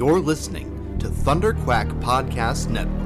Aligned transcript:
You're 0.00 0.18
listening 0.18 0.96
to 1.00 1.10
Thunder 1.10 1.52
Quack 1.52 1.86
Podcast 2.00 2.70
Network. 2.70 2.96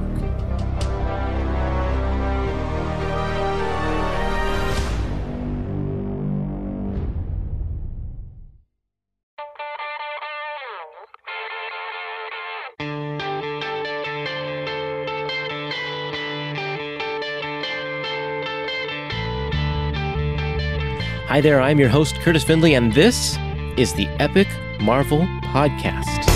Hi 21.27 21.41
there, 21.41 21.59
I'm 21.59 21.77
your 21.77 21.89
host, 21.89 22.15
Curtis 22.21 22.45
Findlay, 22.45 22.75
and 22.75 22.93
this 22.93 23.37
is 23.75 23.91
the 23.95 24.07
Epic 24.21 24.47
Marvel 24.79 25.23
Podcast. 25.41 26.34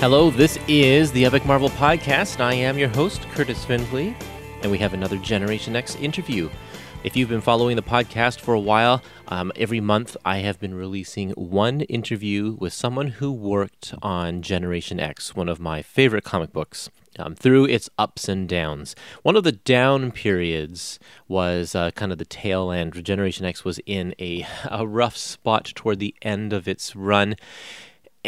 Hello, 0.00 0.30
this 0.30 0.60
is 0.68 1.10
the 1.10 1.24
Epic 1.24 1.44
Marvel 1.44 1.70
Podcast. 1.70 2.38
I 2.38 2.54
am 2.54 2.78
your 2.78 2.88
host, 2.88 3.22
Curtis 3.32 3.64
Findlay, 3.64 4.14
and 4.62 4.70
we 4.70 4.78
have 4.78 4.94
another 4.94 5.16
Generation 5.16 5.74
X 5.74 5.96
interview. 5.96 6.48
If 7.02 7.16
you've 7.16 7.28
been 7.28 7.40
following 7.40 7.74
the 7.74 7.82
podcast 7.82 8.38
for 8.38 8.54
a 8.54 8.60
while, 8.60 9.02
um, 9.26 9.50
every 9.56 9.80
month 9.80 10.16
I 10.24 10.38
have 10.38 10.60
been 10.60 10.74
releasing 10.74 11.30
one 11.30 11.80
interview 11.80 12.56
with 12.60 12.72
someone 12.72 13.08
who 13.08 13.32
worked 13.32 13.92
on 14.00 14.40
Generation 14.40 15.00
X, 15.00 15.34
one 15.34 15.48
of 15.48 15.58
my 15.58 15.82
favorite 15.82 16.22
comic 16.22 16.52
books. 16.52 16.90
Um, 17.20 17.34
through 17.34 17.64
its 17.64 17.90
ups 17.98 18.28
and 18.28 18.48
downs. 18.48 18.94
One 19.24 19.34
of 19.34 19.42
the 19.42 19.50
down 19.50 20.12
periods 20.12 21.00
was 21.26 21.74
uh, 21.74 21.90
kind 21.90 22.12
of 22.12 22.18
the 22.18 22.24
tail 22.24 22.70
end. 22.70 23.04
Generation 23.04 23.44
X 23.44 23.64
was 23.64 23.80
in 23.86 24.14
a, 24.20 24.46
a 24.70 24.86
rough 24.86 25.16
spot 25.16 25.72
toward 25.74 25.98
the 25.98 26.14
end 26.22 26.52
of 26.52 26.68
its 26.68 26.94
run. 26.94 27.34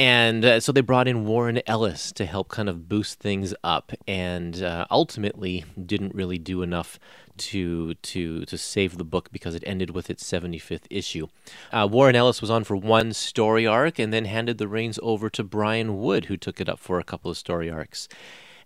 And 0.00 0.46
uh, 0.46 0.60
so 0.60 0.72
they 0.72 0.80
brought 0.80 1.08
in 1.08 1.26
Warren 1.26 1.60
Ellis 1.66 2.10
to 2.12 2.24
help 2.24 2.48
kind 2.48 2.70
of 2.70 2.88
boost 2.88 3.20
things 3.20 3.52
up, 3.62 3.92
and 4.08 4.62
uh, 4.62 4.86
ultimately 4.90 5.66
didn't 5.84 6.14
really 6.14 6.38
do 6.38 6.62
enough 6.62 6.98
to 7.36 7.92
to 7.92 8.46
to 8.46 8.56
save 8.56 8.96
the 8.96 9.04
book 9.04 9.30
because 9.30 9.54
it 9.54 9.62
ended 9.66 9.90
with 9.90 10.08
its 10.08 10.24
75th 10.24 10.86
issue. 10.88 11.26
Uh, 11.70 11.86
Warren 11.90 12.16
Ellis 12.16 12.40
was 12.40 12.50
on 12.50 12.64
for 12.64 12.76
one 12.76 13.12
story 13.12 13.66
arc 13.66 13.98
and 13.98 14.10
then 14.10 14.24
handed 14.24 14.56
the 14.56 14.68
reins 14.68 14.98
over 15.02 15.28
to 15.28 15.44
Brian 15.44 15.98
Wood, 15.98 16.24
who 16.24 16.38
took 16.38 16.62
it 16.62 16.68
up 16.70 16.78
for 16.78 16.98
a 16.98 17.04
couple 17.04 17.30
of 17.30 17.36
story 17.36 17.70
arcs. 17.70 18.08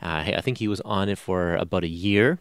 Uh, 0.00 0.22
I 0.36 0.40
think 0.40 0.58
he 0.58 0.68
was 0.68 0.80
on 0.82 1.08
it 1.08 1.18
for 1.18 1.56
about 1.56 1.82
a 1.82 1.88
year. 1.88 2.38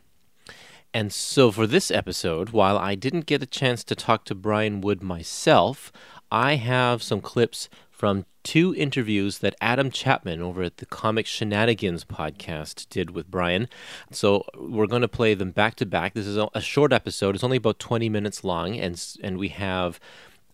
And 0.94 1.12
so 1.12 1.52
for 1.52 1.66
this 1.66 1.90
episode, 1.90 2.52
while 2.52 2.78
I 2.78 2.94
didn't 2.94 3.26
get 3.26 3.42
a 3.42 3.48
chance 3.48 3.84
to 3.86 3.96
talk 3.96 4.26
to 4.26 4.36
Brian 4.36 4.82
Wood 4.82 5.02
myself, 5.02 5.92
I 6.32 6.56
have 6.56 7.02
some 7.02 7.22
clips 7.22 7.70
from 7.94 8.26
two 8.44 8.76
interviews 8.76 9.38
that 9.38 9.56
Adam 9.62 9.90
Chapman 9.90 10.42
over 10.42 10.64
at 10.64 10.78
the 10.78 10.86
Comic 10.86 11.26
Shenanigans 11.26 12.04
podcast 12.04 12.90
did 12.90 13.12
with 13.12 13.32
Brian. 13.32 13.70
So 14.12 14.44
we're 14.58 14.88
going 14.88 15.04
to 15.04 15.08
play 15.08 15.36
them 15.36 15.52
back 15.52 15.76
to 15.76 15.86
back. 15.86 16.14
This 16.14 16.28
is 16.28 16.38
a 16.54 16.60
short 16.60 16.92
episode. 16.92 17.36
It's 17.36 17.44
only 17.44 17.58
about 17.58 17.80
20 17.80 18.10
minutes 18.10 18.44
long 18.44 18.76
and 18.76 19.02
and 19.24 19.38
we 19.38 19.50
have 19.50 20.00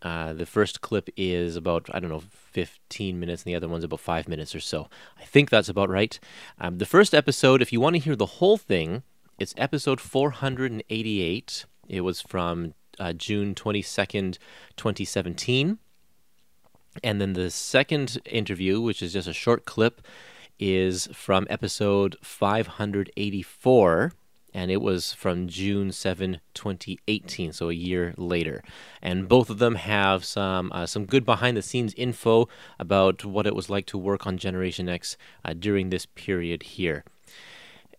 uh, 0.01 0.33
the 0.33 0.45
first 0.45 0.81
clip 0.81 1.09
is 1.17 1.55
about 1.55 1.89
I 1.93 1.99
don't 1.99 2.09
know 2.09 2.23
15 2.51 3.19
minutes, 3.19 3.43
and 3.43 3.51
the 3.51 3.55
other 3.55 3.67
one's 3.67 3.83
about 3.83 3.99
five 3.99 4.27
minutes 4.27 4.55
or 4.55 4.59
so. 4.59 4.89
I 5.19 5.25
think 5.25 5.49
that's 5.49 5.69
about 5.69 5.89
right. 5.89 6.19
Um, 6.59 6.77
the 6.77 6.85
first 6.85 7.13
episode, 7.13 7.61
if 7.61 7.73
you 7.73 7.81
want 7.81 7.95
to 7.95 8.01
hear 8.01 8.15
the 8.15 8.25
whole 8.25 8.57
thing, 8.57 9.03
it's 9.37 9.53
episode 9.57 9.99
488. 9.99 11.65
It 11.89 12.01
was 12.01 12.21
from 12.21 12.75
uh, 12.99 13.13
June 13.13 13.55
22nd, 13.55 14.37
2017. 14.77 15.79
And 17.03 17.19
then 17.19 17.33
the 17.33 17.49
second 17.49 18.19
interview, 18.25 18.81
which 18.81 19.01
is 19.01 19.13
just 19.13 19.27
a 19.27 19.33
short 19.33 19.65
clip, 19.65 20.01
is 20.59 21.07
from 21.13 21.47
episode 21.49 22.17
584 22.21 24.13
and 24.53 24.71
it 24.71 24.81
was 24.81 25.13
from 25.13 25.47
June 25.47 25.91
7, 25.91 26.39
2018, 26.53 27.53
so 27.53 27.69
a 27.69 27.73
year 27.73 28.13
later. 28.17 28.63
And 29.01 29.27
both 29.27 29.49
of 29.49 29.59
them 29.59 29.75
have 29.75 30.25
some 30.25 30.71
uh, 30.73 30.85
some 30.85 31.05
good 31.05 31.25
behind 31.25 31.55
the 31.55 31.61
scenes 31.61 31.93
info 31.95 32.47
about 32.79 33.23
what 33.23 33.45
it 33.45 33.55
was 33.55 33.69
like 33.69 33.85
to 33.87 33.97
work 33.97 34.25
on 34.25 34.37
Generation 34.37 34.89
X 34.89 35.17
uh, 35.45 35.53
during 35.53 35.89
this 35.89 36.05
period 36.05 36.63
here. 36.63 37.03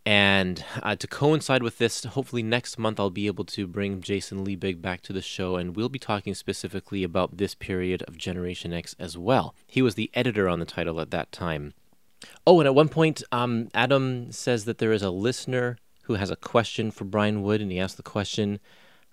And 0.07 0.65
uh, 0.83 0.97
to 0.97 1.07
coincide 1.07 1.63
with 1.63 1.79
this, 1.79 2.05
hopefully 2.05 2.43
next 2.43 2.79
month 2.79 2.99
I'll 2.99 3.11
be 3.11 3.27
able 3.27 3.45
to 3.47 3.67
bring 3.67 4.01
Jason 4.01 4.45
Liebig 4.45 4.81
back 4.81 5.03
to 5.03 5.13
the 5.13 5.21
show, 5.21 5.57
and 5.57 5.77
we'll 5.77 5.91
be 5.91 5.99
talking 5.99 6.35
specifically 6.35 7.05
about 7.05 7.37
this 7.37 7.55
period 7.55 8.03
of 8.03 8.17
Generation 8.17 8.73
X 8.73 8.97
as 8.99 9.19
well. 9.19 9.55
He 9.67 9.83
was 9.83 9.97
the 9.97 10.11
editor 10.15 10.49
on 10.49 10.59
the 10.59 10.65
title 10.65 11.01
at 11.01 11.11
that 11.11 11.33
time. 11.33 11.75
Oh, 12.47 12.61
and 12.61 12.67
at 12.67 12.75
one 12.75 12.89
point, 12.89 13.23
um, 13.31 13.69
Adam 13.75 14.33
says 14.33 14.65
that 14.65 14.79
there 14.79 14.93
is 14.93 15.03
a 15.03 15.11
listener 15.11 15.77
who 16.05 16.15
has 16.15 16.31
a 16.31 16.37
question 16.37 16.91
for 16.91 17.05
Brian 17.05 17.43
Wood, 17.43 17.61
and 17.61 17.71
he 17.71 17.79
asked 17.79 17.97
the 17.97 18.03
question. 18.03 18.59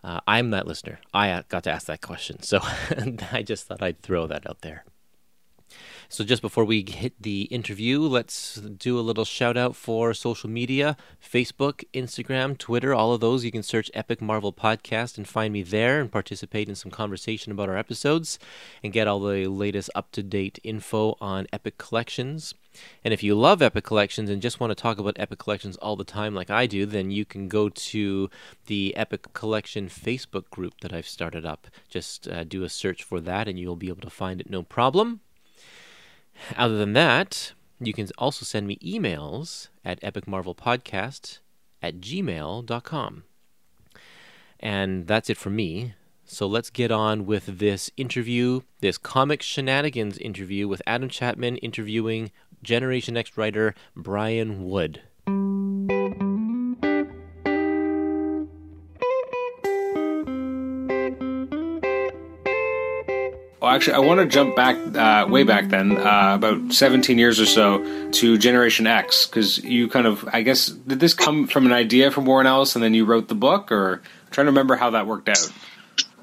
Uh, 0.03 0.19
I'm 0.25 0.51
that 0.51 0.67
listener. 0.67 0.99
I 1.13 1.31
uh, 1.31 1.43
got 1.49 1.63
to 1.63 1.71
ask 1.71 1.87
that 1.87 2.01
question, 2.01 2.41
so 2.41 2.59
I 3.31 3.43
just 3.43 3.67
thought 3.67 3.81
I'd 3.81 4.01
throw 4.01 4.25
that 4.27 4.49
out 4.49 4.61
there. 4.61 4.85
So, 6.09 6.23
just 6.23 6.41
before 6.41 6.63
we 6.63 6.85
hit 6.87 7.21
the 7.21 7.43
interview, 7.43 7.99
let's 7.99 8.55
do 8.55 8.97
a 8.97 9.01
little 9.01 9.25
shout 9.25 9.57
out 9.57 9.75
for 9.75 10.13
social 10.13 10.49
media 10.49 10.95
Facebook, 11.21 11.83
Instagram, 11.93 12.57
Twitter, 12.57 12.93
all 12.93 13.11
of 13.11 13.19
those. 13.19 13.43
You 13.43 13.51
can 13.51 13.61
search 13.61 13.91
Epic 13.93 14.21
Marvel 14.21 14.53
Podcast 14.53 15.17
and 15.17 15.27
find 15.27 15.51
me 15.51 15.63
there 15.63 15.99
and 15.99 16.09
participate 16.09 16.69
in 16.69 16.75
some 16.75 16.91
conversation 16.91 17.51
about 17.51 17.67
our 17.67 17.77
episodes 17.77 18.39
and 18.81 18.93
get 18.93 19.05
all 19.05 19.19
the 19.19 19.47
latest 19.47 19.89
up 19.95 20.13
to 20.13 20.23
date 20.23 20.59
info 20.63 21.17
on 21.19 21.45
Epic 21.51 21.77
Collections. 21.77 22.53
And 23.03 23.13
if 23.13 23.21
you 23.21 23.35
love 23.35 23.61
Epic 23.61 23.83
Collections 23.83 24.29
and 24.29 24.41
just 24.41 24.61
want 24.61 24.71
to 24.71 24.81
talk 24.81 24.99
about 24.99 25.17
Epic 25.19 25.39
Collections 25.39 25.75
all 25.77 25.97
the 25.97 26.05
time, 26.05 26.33
like 26.33 26.49
I 26.49 26.67
do, 26.67 26.85
then 26.85 27.11
you 27.11 27.25
can 27.25 27.49
go 27.49 27.67
to 27.67 28.29
the 28.67 28.95
Epic 28.95 29.33
Collection 29.33 29.89
Facebook 29.89 30.49
group 30.51 30.75
that 30.79 30.93
I've 30.93 31.07
started 31.07 31.45
up. 31.45 31.67
Just 31.89 32.29
uh, 32.29 32.45
do 32.45 32.63
a 32.63 32.69
search 32.69 33.03
for 33.03 33.19
that 33.19 33.49
and 33.49 33.59
you'll 33.59 33.75
be 33.75 33.89
able 33.89 34.01
to 34.01 34.09
find 34.09 34.39
it 34.39 34.49
no 34.49 34.63
problem. 34.63 35.19
Other 36.55 36.77
than 36.77 36.93
that, 36.93 37.53
you 37.79 37.93
can 37.93 38.07
also 38.17 38.45
send 38.45 38.67
me 38.67 38.77
emails 38.77 39.69
at 39.85 40.01
epicmarvelpodcast 40.01 41.39
at 41.81 41.99
gmail.com. 41.99 43.23
And 44.59 45.07
that's 45.07 45.29
it 45.29 45.37
for 45.37 45.49
me. 45.49 45.93
So 46.25 46.45
let's 46.45 46.69
get 46.69 46.91
on 46.91 47.25
with 47.25 47.59
this 47.59 47.89
interview, 47.95 48.61
this 48.81 48.97
comic 48.97 49.41
shenanigans 49.41 50.17
interview 50.17 50.67
with 50.67 50.81
Adam 50.85 51.09
Chapman 51.09 51.57
interviewing 51.57 52.31
Generation 52.63 53.15
X 53.15 53.37
writer 53.37 53.73
Brian 53.95 54.65
Wood. 54.65 55.03
Actually, 63.77 63.93
I 63.93 63.99
want 63.99 64.19
to 64.19 64.25
jump 64.25 64.55
back 64.55 64.75
uh, 64.75 65.27
way 65.29 65.43
back 65.43 65.69
then, 65.69 65.97
uh, 65.97 66.33
about 66.35 66.73
17 66.73 67.19
years 67.19 67.39
or 67.39 67.45
so, 67.45 68.11
to 68.11 68.37
Generation 68.37 68.87
X, 68.87 69.27
because 69.27 69.63
you 69.63 69.87
kind 69.87 70.07
of, 70.07 70.27
I 70.33 70.41
guess, 70.41 70.65
did 70.65 70.99
this 70.99 71.13
come 71.13 71.47
from 71.47 71.67
an 71.67 71.73
idea 71.73 72.09
from 72.09 72.25
Warren 72.25 72.47
Ellis 72.47 72.75
and 72.75 72.83
then 72.83 72.95
you 72.95 73.05
wrote 73.05 73.27
the 73.27 73.35
book, 73.35 73.71
or 73.71 74.01
I'm 74.25 74.31
trying 74.31 74.45
to 74.45 74.51
remember 74.51 74.75
how 74.75 74.89
that 74.91 75.05
worked 75.05 75.29
out? 75.29 75.47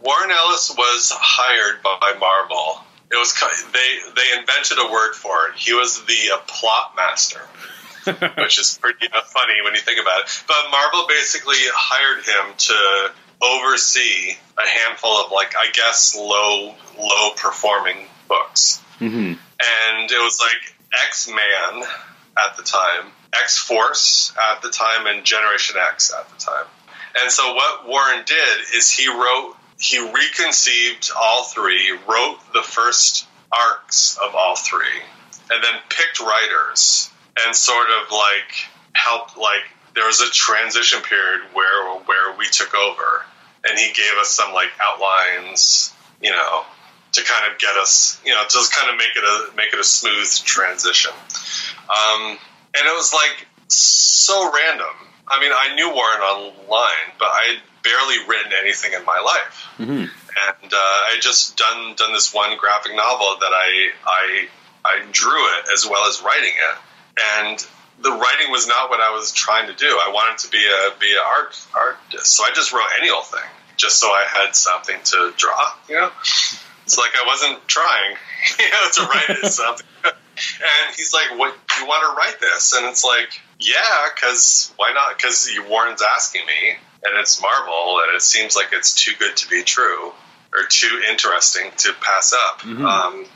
Warren 0.02 0.30
Ellis 0.32 0.74
was 0.76 1.12
hired 1.14 1.82
by 1.82 2.18
Marvel. 2.18 2.84
It 3.10 3.16
was 3.16 3.32
they 3.72 4.12
they 4.16 4.38
invented 4.40 4.78
a 4.78 4.90
word 4.90 5.14
for 5.14 5.48
it. 5.48 5.54
He 5.56 5.72
was 5.72 6.04
the 6.04 6.34
uh, 6.34 6.38
plot 6.48 6.94
master, 6.96 7.40
which 8.42 8.58
is 8.58 8.76
pretty 8.82 9.06
uh, 9.06 9.22
funny 9.22 9.54
when 9.62 9.74
you 9.74 9.80
think 9.80 10.00
about 10.00 10.22
it. 10.22 10.42
But 10.48 10.56
Marvel 10.72 11.06
basically 11.08 11.56
hired 11.72 12.24
him 12.24 12.54
to 12.58 13.12
oversee 13.42 14.36
a 14.58 14.66
handful 14.66 15.10
of 15.24 15.32
like 15.32 15.54
I 15.56 15.70
guess 15.72 16.16
low 16.16 16.74
low 16.98 17.30
performing 17.36 18.06
books, 18.28 18.82
mm-hmm. 18.98 19.32
and 19.32 20.10
it 20.10 20.22
was 20.22 20.40
like 20.40 20.76
X 21.02 21.28
Man 21.28 21.82
at 22.38 22.56
the 22.56 22.62
time, 22.62 23.10
X 23.32 23.58
Force 23.58 24.32
at 24.52 24.62
the 24.62 24.70
time, 24.70 25.06
and 25.06 25.24
Generation 25.24 25.76
X 25.92 26.12
at 26.12 26.28
the 26.30 26.36
time. 26.36 26.66
And 27.20 27.30
so 27.30 27.54
what 27.54 27.88
Warren 27.88 28.24
did 28.26 28.58
is 28.74 28.90
he 28.90 29.08
wrote 29.08 29.56
he 29.78 29.98
reconceived 29.98 31.10
all 31.16 31.44
three, 31.44 31.92
wrote 32.08 32.38
the 32.52 32.62
first 32.62 33.26
arcs 33.52 34.18
of 34.22 34.34
all 34.34 34.56
three, 34.56 35.02
and 35.50 35.62
then 35.62 35.74
picked 35.88 36.20
writers 36.20 37.10
and 37.40 37.54
sort 37.54 37.88
of 37.90 38.10
like 38.10 38.68
helped 38.92 39.36
like 39.36 39.64
there 39.94 40.06
was 40.06 40.20
a 40.20 40.30
transition 40.30 41.00
period 41.02 41.40
where 41.52 41.94
where 42.00 42.36
we 42.36 42.46
took 42.50 42.74
over 42.74 43.24
and 43.68 43.78
he 43.78 43.92
gave 43.92 44.18
us 44.20 44.28
some 44.30 44.52
like 44.52 44.70
outlines, 44.82 45.92
you 46.20 46.30
know, 46.30 46.62
to 47.12 47.22
kind 47.24 47.50
of 47.52 47.58
get 47.58 47.76
us, 47.76 48.20
you 48.24 48.32
know, 48.32 48.42
to 48.42 48.48
just 48.48 48.72
kind 48.72 48.90
of 48.90 48.96
make 48.96 49.16
it 49.16 49.24
a 49.24 49.56
make 49.56 49.72
it 49.72 49.78
a 49.78 49.84
smooth 49.84 50.28
transition. 50.44 51.12
Um, 51.88 52.38
and 52.76 52.86
it 52.86 52.94
was 52.94 53.12
like 53.12 53.46
so 53.68 54.50
random. 54.52 54.86
I 55.28 55.40
mean, 55.40 55.52
I 55.54 55.74
knew 55.74 55.88
Warren 55.94 56.20
online, 56.20 57.14
but 57.18 57.28
I 57.28 57.54
had 57.54 57.62
barely 57.82 58.18
written 58.28 58.52
anything 58.60 58.92
in 58.92 59.04
my 59.04 59.18
life, 59.24 59.68
Mm-hmm. 59.78 59.92
and 59.92 60.72
uh, 60.72 60.76
I 60.76 61.10
had 61.14 61.22
just 61.22 61.56
done 61.56 61.94
done 61.96 62.12
this 62.12 62.32
one 62.34 62.56
graphic 62.58 62.94
novel 62.94 63.36
that 63.40 63.52
I 63.52 63.90
I 64.06 64.48
I 64.84 65.02
drew 65.12 65.44
it 65.58 65.64
as 65.72 65.86
well 65.88 66.08
as 66.08 66.22
writing 66.22 66.52
it, 66.52 66.76
and 67.38 67.66
the 68.00 68.10
writing 68.10 68.50
was 68.50 68.66
not 68.66 68.90
what 68.90 69.00
I 69.00 69.10
was 69.10 69.32
trying 69.32 69.68
to 69.68 69.74
do. 69.74 69.86
I 69.86 70.10
wanted 70.12 70.38
to 70.38 70.50
be 70.50 70.58
a 70.58 70.98
be 70.98 71.10
an 71.12 71.22
art 71.24 71.58
artist, 71.74 72.26
so 72.26 72.44
I 72.44 72.50
just 72.54 72.72
wrote 72.72 72.88
any 73.00 73.10
old 73.10 73.26
thing, 73.26 73.48
just 73.76 73.98
so 74.00 74.08
I 74.08 74.24
had 74.28 74.54
something 74.54 74.96
to 75.04 75.32
draw. 75.36 75.72
You 75.88 75.96
know, 75.96 76.10
it's 76.84 76.98
like 76.98 77.10
I 77.14 77.26
wasn't 77.26 77.66
trying, 77.68 78.16
you 78.58 78.70
know, 78.70 78.88
to 78.92 79.02
write 79.02 79.52
something. 79.52 79.86
And 80.04 80.96
he's 80.96 81.14
like, 81.14 81.38
"What 81.38 81.54
you 81.78 81.86
want 81.86 82.02
to 82.10 82.16
write 82.16 82.40
this?" 82.40 82.72
And 82.74 82.86
it's 82.86 83.04
like, 83.04 83.40
"Yeah, 83.60 84.08
because 84.14 84.72
why 84.76 84.92
not? 84.92 85.16
Because 85.16 85.48
Warren's 85.68 86.02
asking 86.02 86.44
me, 86.46 86.70
and 87.04 87.18
it's 87.18 87.40
Marvel, 87.40 88.00
and 88.02 88.14
it 88.14 88.22
seems 88.22 88.56
like 88.56 88.68
it's 88.72 88.94
too 88.94 89.12
good 89.18 89.36
to 89.36 89.48
be 89.48 89.62
true 89.62 90.12
or 90.52 90.66
too 90.68 91.00
interesting 91.08 91.70
to 91.78 91.92
pass 92.00 92.32
up." 92.32 92.66
Um, 92.66 93.26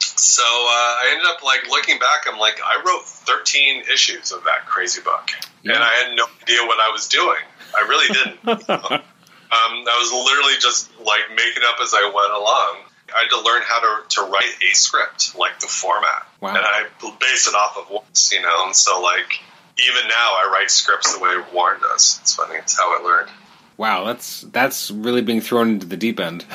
so 0.00 0.42
uh, 0.42 0.46
I 0.46 1.10
ended 1.12 1.26
up 1.26 1.42
like 1.42 1.68
looking 1.68 1.98
back. 1.98 2.26
I'm 2.30 2.38
like, 2.38 2.58
I 2.64 2.82
wrote 2.86 3.04
13 3.04 3.84
issues 3.92 4.32
of 4.32 4.44
that 4.44 4.66
crazy 4.66 5.00
book, 5.02 5.30
and 5.64 5.72
I 5.72 5.88
had 6.04 6.16
no 6.16 6.24
idea 6.42 6.62
what 6.66 6.78
I 6.80 6.90
was 6.92 7.08
doing. 7.08 7.38
I 7.76 7.80
really 7.88 8.08
didn't. 8.14 8.70
um, 8.70 9.02
I 9.50 9.96
was 10.00 10.12
literally 10.12 10.58
just 10.60 10.90
like 11.00 11.30
making 11.30 11.62
up 11.66 11.76
as 11.82 11.92
I 11.94 12.04
went 12.14 12.32
along. 12.32 12.82
I 13.14 13.22
had 13.22 13.30
to 13.30 13.40
learn 13.42 13.62
how 13.64 13.80
to, 13.80 14.08
to 14.16 14.22
write 14.32 14.54
a 14.68 14.74
script, 14.74 15.36
like 15.38 15.60
the 15.60 15.68
format, 15.68 16.26
Wow. 16.40 16.48
and 16.50 16.58
I 16.58 16.86
based 17.20 17.46
it 17.48 17.54
off 17.54 17.76
of 17.78 17.88
once, 17.90 18.32
you 18.32 18.42
know. 18.42 18.66
And 18.66 18.74
so, 18.74 19.00
like, 19.00 19.40
even 19.78 20.08
now, 20.08 20.14
I 20.42 20.50
write 20.52 20.70
scripts 20.70 21.16
the 21.16 21.22
way 21.22 21.36
Warren 21.52 21.80
does. 21.80 22.18
It's 22.22 22.34
funny. 22.34 22.56
It's 22.56 22.76
how 22.76 22.98
I 22.98 23.04
learned. 23.04 23.30
Wow, 23.76 24.04
that's 24.04 24.40
that's 24.40 24.90
really 24.90 25.22
being 25.22 25.40
thrown 25.40 25.68
into 25.70 25.86
the 25.86 25.96
deep 25.96 26.18
end. 26.18 26.44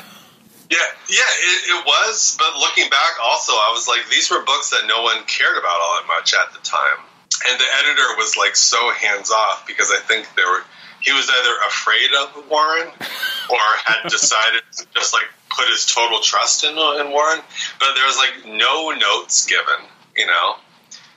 Yeah, 0.72 0.78
yeah, 1.06 1.32
it, 1.36 1.60
it 1.68 1.84
was. 1.84 2.34
But 2.38 2.56
looking 2.56 2.88
back, 2.88 3.20
also, 3.22 3.52
I 3.52 3.76
was 3.76 3.86
like, 3.86 4.08
these 4.08 4.30
were 4.30 4.40
books 4.40 4.70
that 4.70 4.88
no 4.88 5.02
one 5.02 5.22
cared 5.24 5.58
about 5.58 5.76
all 5.84 6.00
that 6.00 6.08
much 6.08 6.32
at 6.32 6.48
the 6.54 6.64
time, 6.64 6.96
and 7.44 7.60
the 7.60 7.68
editor 7.84 8.16
was 8.16 8.38
like 8.38 8.56
so 8.56 8.80
hands 8.92 9.30
off 9.30 9.66
because 9.66 9.92
I 9.92 10.00
think 10.00 10.26
they 10.34 10.44
were. 10.44 10.64
He 11.02 11.12
was 11.12 11.28
either 11.28 11.54
afraid 11.66 12.08
of 12.22 12.48
Warren 12.48 12.88
or 13.50 13.64
had 13.84 14.08
decided 14.08 14.62
to 14.78 14.86
just 14.94 15.12
like 15.12 15.28
put 15.50 15.68
his 15.68 15.84
total 15.84 16.20
trust 16.20 16.64
in, 16.64 16.70
in 16.70 17.10
Warren. 17.12 17.40
But 17.78 17.92
there 17.94 18.06
was 18.06 18.16
like 18.16 18.56
no 18.56 18.92
notes 18.92 19.44
given. 19.44 19.84
You 20.16 20.26
know, 20.26 20.54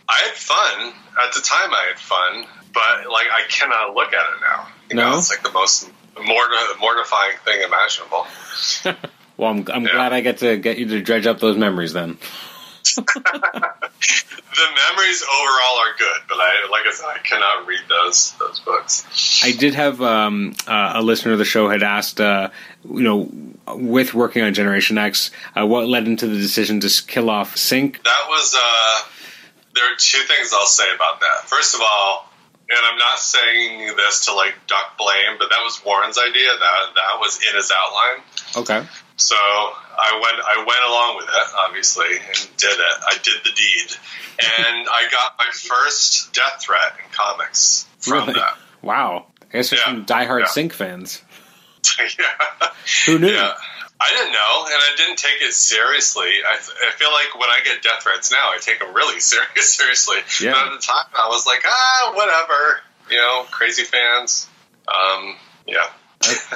I 0.09 0.19
had 0.25 0.33
fun 0.35 0.93
at 1.23 1.33
the 1.33 1.39
time. 1.39 1.71
I 1.71 1.93
had 1.95 1.99
fun, 1.99 2.45
but 2.73 3.09
like 3.09 3.27
I 3.31 3.47
cannot 3.47 3.95
look 3.95 4.11
at 4.11 4.25
it 4.35 4.41
now. 4.41 4.67
You 4.89 4.95
know, 4.97 5.17
it's 5.17 5.29
like 5.29 5.43
the 5.43 5.51
most 5.51 5.89
morti- 6.17 6.79
mortifying 6.81 7.37
thing 7.45 7.61
imaginable. 7.61 8.27
Well, 9.37 9.49
I'm, 9.51 9.65
I'm 9.73 9.85
Yeah. 9.85 9.91
glad 9.93 10.13
I 10.13 10.21
get 10.21 10.37
to 10.39 10.57
get 10.57 10.77
you 10.77 10.87
to 10.89 11.01
dredge 11.01 11.27
up 11.27 11.39
those 11.39 11.57
memories 11.57 11.93
then. 11.93 12.17
the 12.95 14.67
memories 14.91 15.23
overall 15.23 15.77
are 15.79 15.95
good, 15.97 16.21
but 16.29 16.37
I, 16.39 16.67
like 16.71 16.85
I 16.87 16.91
said, 16.91 17.05
I 17.07 17.17
cannot 17.19 17.65
read 17.67 17.79
those 17.89 18.31
those 18.39 18.59
books. 18.59 19.41
I 19.43 19.51
did 19.51 19.73
have 19.75 20.01
um, 20.01 20.53
uh, 20.67 20.93
a 20.95 21.01
listener 21.01 21.33
of 21.33 21.39
the 21.39 21.45
show 21.45 21.67
had 21.69 21.83
asked, 21.83 22.21
uh, 22.21 22.49
you 22.89 23.01
know, 23.01 23.29
with 23.75 24.13
working 24.13 24.43
on 24.43 24.53
Generation 24.53 24.97
X, 24.97 25.31
uh, 25.59 25.65
what 25.65 25.87
led 25.87 26.07
into 26.07 26.27
the 26.27 26.37
decision 26.37 26.79
to 26.81 27.03
kill 27.07 27.29
off 27.29 27.55
Synch? 27.55 28.01
That 28.03 28.23
was. 28.29 28.55
Uh, 28.55 29.01
there 29.73 29.91
are 29.91 29.95
two 29.97 30.19
things 30.19 30.51
I'll 30.53 30.65
say 30.65 30.85
about 30.95 31.19
that. 31.19 31.49
First 31.49 31.75
of 31.75 31.81
all, 31.83 32.29
and 32.69 32.79
I'm 32.81 32.97
not 32.97 33.19
saying 33.19 33.93
this 33.97 34.25
to 34.25 34.33
like 34.33 34.53
duck 34.67 34.97
blame, 34.97 35.37
but 35.39 35.49
that 35.49 35.59
was 35.63 35.81
Warren's 35.85 36.17
idea. 36.17 36.47
That 36.47 36.93
that 36.95 37.19
was 37.19 37.39
in 37.49 37.55
his 37.55 37.71
outline. 37.75 38.23
Okay. 38.57 38.87
So 39.17 39.35
I 39.35 40.19
went 40.21 40.45
I 40.45 40.57
went 40.57 40.83
along 40.89 41.15
with 41.17 41.25
it, 41.29 41.47
obviously, 41.57 42.17
and 42.17 42.57
did 42.57 42.71
it. 42.71 42.97
I 43.07 43.17
did 43.23 43.35
the 43.43 43.51
deed, 43.51 43.95
and 44.39 44.87
I 44.89 45.07
got 45.11 45.35
my 45.37 45.49
first 45.53 46.33
death 46.33 46.61
threat 46.61 46.93
in 47.03 47.09
comics 47.11 47.85
from 47.99 48.27
Really? 48.27 48.33
that. 48.33 48.57
Wow. 48.81 49.27
I 49.41 49.57
guess 49.57 49.69
there's 49.69 49.81
Yeah. 49.81 49.85
some 49.93 50.05
diehard 50.05 50.41
Yeah. 50.41 50.47
Synch 50.47 50.73
fans. 50.73 51.21
yeah. 52.19 52.67
Who 53.05 53.19
knew? 53.19 53.29
Yeah. 53.31 53.53
I 53.97 54.09
didn't 54.09 54.33
know, 54.33 54.65
and 54.65 54.75
I 54.75 54.93
didn't 54.97 55.17
take 55.17 55.41
it 55.41 55.53
seriously. 55.53 56.27
I, 56.45 56.55
I 56.55 56.91
feel 56.91 57.11
like 57.13 57.33
when 57.39 57.49
I 57.49 57.61
get 57.63 57.81
death 57.81 58.03
threats 58.03 58.29
now, 58.29 58.51
I 58.51 58.57
take 58.59 58.79
them 58.79 58.93
really 58.93 59.19
serious, 59.21 59.73
seriously. 59.73 60.17
Yeah. 60.41 60.51
But 60.51 60.73
at 60.73 60.79
the 60.81 60.85
time, 60.85 61.05
I 61.17 61.29
was 61.29 61.45
like, 61.47 61.63
ah, 61.65 62.11
whatever. 62.13 62.81
You 63.09 63.17
know, 63.17 63.45
crazy 63.49 63.83
fans. 63.83 64.47
Um, 64.89 65.37
yeah. 65.65 65.87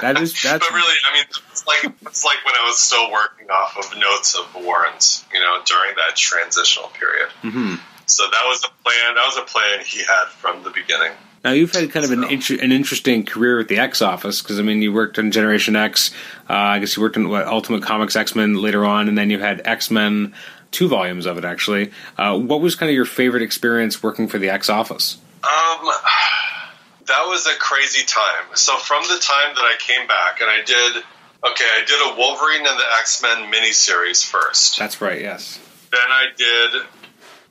That 0.02 0.20
is 0.20 0.32
that's 0.42 0.66
but 0.68 0.74
really, 0.74 0.94
I 1.10 1.14
mean, 1.14 1.24
it's 1.60 1.66
like 1.66 1.92
it's 2.06 2.24
like 2.24 2.44
when 2.44 2.54
I 2.54 2.64
was 2.66 2.78
still 2.78 3.10
working 3.10 3.48
off 3.50 3.76
of 3.78 3.96
notes 3.98 4.34
of 4.34 4.64
Warren's, 4.64 5.24
you 5.32 5.40
know, 5.40 5.58
during 5.66 5.94
that 5.96 6.16
transitional 6.16 6.88
period. 6.88 7.28
Mhm. 7.42 7.78
So 8.06 8.24
that 8.24 8.44
was 8.46 8.64
a 8.64 8.82
plan. 8.82 9.14
That 9.14 9.26
was 9.26 9.36
a 9.36 9.42
plan 9.42 9.84
he 9.84 9.98
had 10.00 10.26
from 10.38 10.62
the 10.62 10.70
beginning. 10.70 11.12
Now 11.44 11.52
you've 11.52 11.72
had 11.72 11.90
kind 11.90 12.04
of 12.04 12.10
an 12.10 12.24
inter- 12.24 12.58
an 12.60 12.72
interesting 12.72 13.24
career 13.24 13.60
at 13.60 13.68
the 13.68 13.78
X 13.78 14.02
office 14.02 14.42
because 14.42 14.58
I 14.58 14.62
mean 14.62 14.82
you 14.82 14.92
worked 14.92 15.18
on 15.18 15.30
Generation 15.30 15.76
X. 15.76 16.10
Uh, 16.48 16.54
I 16.54 16.78
guess 16.80 16.96
you 16.96 17.02
worked 17.02 17.16
on 17.16 17.28
what, 17.28 17.46
Ultimate 17.46 17.82
Comics 17.82 18.16
X 18.16 18.34
Men 18.34 18.54
later 18.54 18.84
on, 18.84 19.08
and 19.08 19.16
then 19.16 19.30
you 19.30 19.38
had 19.38 19.62
X 19.64 19.90
Men, 19.90 20.34
two 20.70 20.88
volumes 20.88 21.26
of 21.26 21.38
it 21.38 21.44
actually. 21.44 21.92
Uh, 22.18 22.38
what 22.38 22.60
was 22.60 22.74
kind 22.74 22.90
of 22.90 22.94
your 22.94 23.04
favorite 23.06 23.42
experience 23.42 24.02
working 24.02 24.28
for 24.28 24.38
the 24.38 24.50
X 24.50 24.68
office? 24.68 25.16
Um, 25.42 25.88
that 27.06 27.24
was 27.26 27.46
a 27.46 27.54
crazy 27.58 28.04
time. 28.06 28.44
So 28.54 28.76
from 28.76 29.02
the 29.04 29.18
time 29.18 29.54
that 29.54 29.62
I 29.64 29.76
came 29.78 30.06
back, 30.06 30.40
and 30.40 30.50
I 30.50 30.62
did, 30.64 31.02
okay, 31.44 31.64
I 31.64 31.84
did 31.86 32.12
a 32.12 32.16
Wolverine 32.18 32.66
and 32.66 32.78
the 32.78 32.84
X 33.00 33.22
Men 33.22 33.52
miniseries 33.52 34.24
first. 34.24 34.78
That's 34.78 35.00
right. 35.00 35.20
Yes. 35.20 35.58
Then 35.90 36.00
I 36.08 36.26
did 36.36 36.74
a 36.82 36.86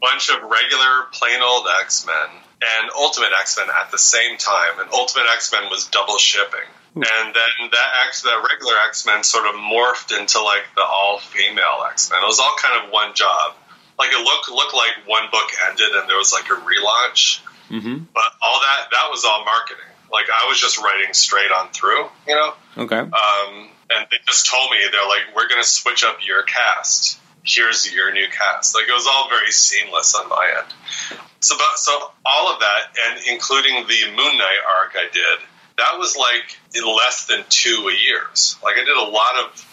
bunch 0.01 0.29
of 0.29 0.41
regular 0.49 1.05
plain 1.11 1.41
old 1.41 1.65
X 1.81 2.05
Men 2.05 2.29
and 2.61 2.89
Ultimate 2.95 3.31
X 3.39 3.57
Men 3.57 3.67
at 3.69 3.91
the 3.91 3.97
same 3.97 4.37
time. 4.37 4.79
And 4.79 4.89
Ultimate 4.91 5.25
X 5.33 5.51
Men 5.51 5.69
was 5.69 5.87
double 5.87 6.17
shipping. 6.17 6.67
And 6.95 7.05
then 7.05 7.69
that 7.71 7.89
X, 8.07 8.23
that 8.23 8.45
regular 8.49 8.73
X 8.87 9.05
Men 9.05 9.23
sort 9.23 9.45
of 9.45 9.55
morphed 9.55 10.17
into 10.17 10.41
like 10.41 10.63
the 10.75 10.83
all 10.83 11.19
female 11.19 11.85
X 11.89 12.09
Men. 12.09 12.21
It 12.23 12.25
was 12.25 12.39
all 12.39 12.55
kind 12.61 12.83
of 12.83 12.91
one 12.91 13.13
job. 13.13 13.53
Like 13.97 14.11
it 14.11 14.23
looked 14.23 14.49
looked 14.49 14.73
like 14.73 15.07
one 15.07 15.23
book 15.31 15.49
ended 15.69 15.91
and 15.93 16.09
there 16.09 16.17
was 16.17 16.33
like 16.33 16.45
a 16.49 16.61
relaunch 16.61 17.41
Mm-hmm. 17.69 17.97
but 18.15 18.23
all 18.41 18.59
that 18.61 18.87
that 18.91 19.07
was 19.11 19.23
all 19.25 19.45
marketing. 19.45 19.85
Like 20.11 20.25
I 20.33 20.47
was 20.49 20.59
just 20.59 20.79
writing 20.79 21.13
straight 21.13 21.51
on 21.51 21.69
through, 21.69 22.05
you 22.27 22.33
know. 22.33 22.53
Okay. 22.79 22.97
Um, 22.97 23.69
and 23.89 24.05
they 24.11 24.17
just 24.27 24.47
told 24.47 24.69
me 24.71 24.77
they're 24.91 25.07
like, 25.07 25.35
we're 25.35 25.47
going 25.47 25.61
to 25.61 25.67
switch 25.67 26.03
up 26.03 26.17
your 26.25 26.43
cast. 26.43 27.19
Here's 27.43 27.91
your 27.91 28.13
new 28.13 28.27
cast. 28.27 28.75
Like 28.75 28.87
it 28.87 28.93
was 28.93 29.07
all 29.07 29.29
very 29.29 29.51
seamless 29.51 30.15
on 30.15 30.29
my 30.29 30.53
end. 30.57 31.19
So, 31.39 31.55
but, 31.57 31.77
so 31.77 31.91
all 32.25 32.53
of 32.53 32.59
that, 32.59 32.81
and 33.07 33.21
including 33.27 33.87
the 33.87 34.07
Moon 34.09 34.37
Knight 34.37 34.61
arc 34.77 34.95
I 34.95 35.07
did, 35.11 35.39
that 35.77 35.97
was 35.97 36.17
like 36.17 36.57
in 36.75 36.85
less 36.85 37.25
than 37.25 37.43
two 37.49 37.89
years. 38.05 38.57
Like 38.63 38.75
I 38.75 38.83
did 38.83 38.97
a 38.97 39.09
lot 39.09 39.43
of, 39.43 39.65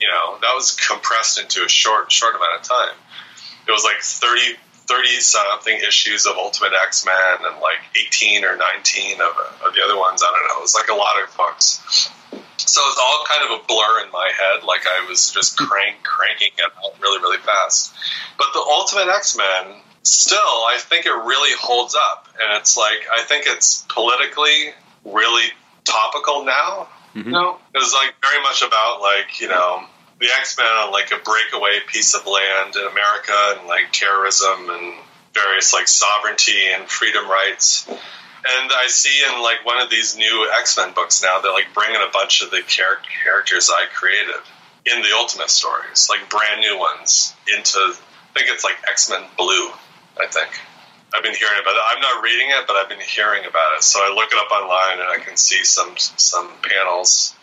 you 0.00 0.08
know, 0.08 0.38
that 0.40 0.52
was 0.54 0.72
compressed 0.72 1.38
into 1.38 1.64
a 1.64 1.68
short, 1.68 2.10
short 2.10 2.34
amount 2.34 2.60
of 2.60 2.62
time. 2.62 2.96
It 3.68 3.70
was 3.70 3.84
like 3.84 4.00
30, 4.00 4.56
30 4.72 5.08
something 5.20 5.76
issues 5.86 6.26
of 6.26 6.36
Ultimate 6.36 6.72
X 6.82 7.06
Men 7.06 7.46
and 7.46 7.60
like 7.60 7.78
18 7.94 8.44
or 8.44 8.56
19 8.56 9.20
of, 9.20 9.66
of 9.66 9.74
the 9.74 9.82
other 9.84 9.98
ones. 9.98 10.22
I 10.24 10.32
don't 10.32 10.48
know. 10.48 10.58
It 10.58 10.62
was 10.62 10.74
like 10.74 10.88
a 10.88 10.94
lot 10.94 11.22
of 11.22 11.36
books. 11.36 12.10
So 12.68 12.80
it's 12.86 12.98
all 13.00 13.24
kind 13.28 13.44
of 13.44 13.60
a 13.60 13.66
blur 13.66 14.04
in 14.04 14.12
my 14.12 14.30
head, 14.30 14.64
like 14.64 14.86
I 14.86 15.06
was 15.08 15.30
just 15.30 15.56
crank 15.56 16.02
cranking 16.02 16.52
it 16.56 16.70
out 16.84 17.00
really, 17.00 17.20
really 17.20 17.38
fast. 17.38 17.92
But 18.38 18.48
the 18.54 18.60
Ultimate 18.60 19.08
X 19.08 19.36
Men, 19.36 19.80
still, 20.02 20.38
I 20.38 20.78
think 20.78 21.06
it 21.06 21.10
really 21.10 21.56
holds 21.60 21.94
up, 21.94 22.28
and 22.40 22.58
it's 22.60 22.76
like 22.76 23.06
I 23.12 23.22
think 23.22 23.44
it's 23.46 23.84
politically 23.88 24.74
really 25.04 25.46
topical 25.84 26.44
now. 26.44 26.88
Mm-hmm. 27.14 27.28
You 27.28 27.32
know, 27.32 27.58
it 27.74 27.78
was 27.78 27.92
like 27.92 28.14
very 28.22 28.42
much 28.42 28.62
about 28.62 29.00
like 29.00 29.40
you 29.40 29.48
know 29.48 29.84
the 30.20 30.28
X 30.38 30.56
Men 30.56 30.66
on 30.66 30.92
like 30.92 31.10
a 31.10 31.18
breakaway 31.18 31.80
piece 31.86 32.14
of 32.14 32.26
land 32.26 32.76
in 32.76 32.86
America 32.86 33.58
and 33.58 33.68
like 33.68 33.92
terrorism 33.92 34.70
and 34.70 34.94
various 35.34 35.72
like 35.72 35.88
sovereignty 35.88 36.70
and 36.72 36.88
freedom 36.88 37.28
rights. 37.28 37.88
And 38.44 38.72
I 38.72 38.88
see 38.88 39.22
in 39.24 39.42
like 39.42 39.64
one 39.64 39.80
of 39.80 39.88
these 39.88 40.16
new 40.16 40.50
X 40.58 40.76
Men 40.76 40.92
books 40.94 41.22
now, 41.22 41.40
they're 41.40 41.52
like 41.52 41.74
bringing 41.74 42.00
a 42.02 42.10
bunch 42.12 42.42
of 42.42 42.50
the 42.50 42.62
char- 42.66 43.00
characters 43.24 43.70
I 43.70 43.86
created 43.86 44.42
in 44.84 45.00
the 45.02 45.14
Ultimate 45.14 45.50
stories, 45.50 46.08
like 46.10 46.28
brand 46.28 46.60
new 46.60 46.78
ones, 46.78 47.34
into 47.56 47.78
I 47.78 47.94
think 48.34 48.50
it's 48.50 48.64
like 48.64 48.76
X 48.88 49.10
Men 49.10 49.22
Blue. 49.36 49.70
I 50.20 50.26
think 50.26 50.50
I've 51.14 51.22
been 51.22 51.34
hearing 51.34 51.60
about 51.60 51.74
it. 51.74 51.82
I'm 51.86 52.00
not 52.00 52.24
reading 52.24 52.48
it, 52.50 52.66
but 52.66 52.76
I've 52.76 52.88
been 52.88 53.00
hearing 53.00 53.44
about 53.44 53.76
it. 53.76 53.82
So 53.82 54.00
I 54.00 54.12
look 54.14 54.32
it 54.32 54.38
up 54.38 54.50
online 54.50 55.00
and 55.00 55.08
I 55.08 55.18
can 55.24 55.36
see 55.36 55.62
some 55.64 55.96
some 55.96 56.50
panels. 56.62 57.34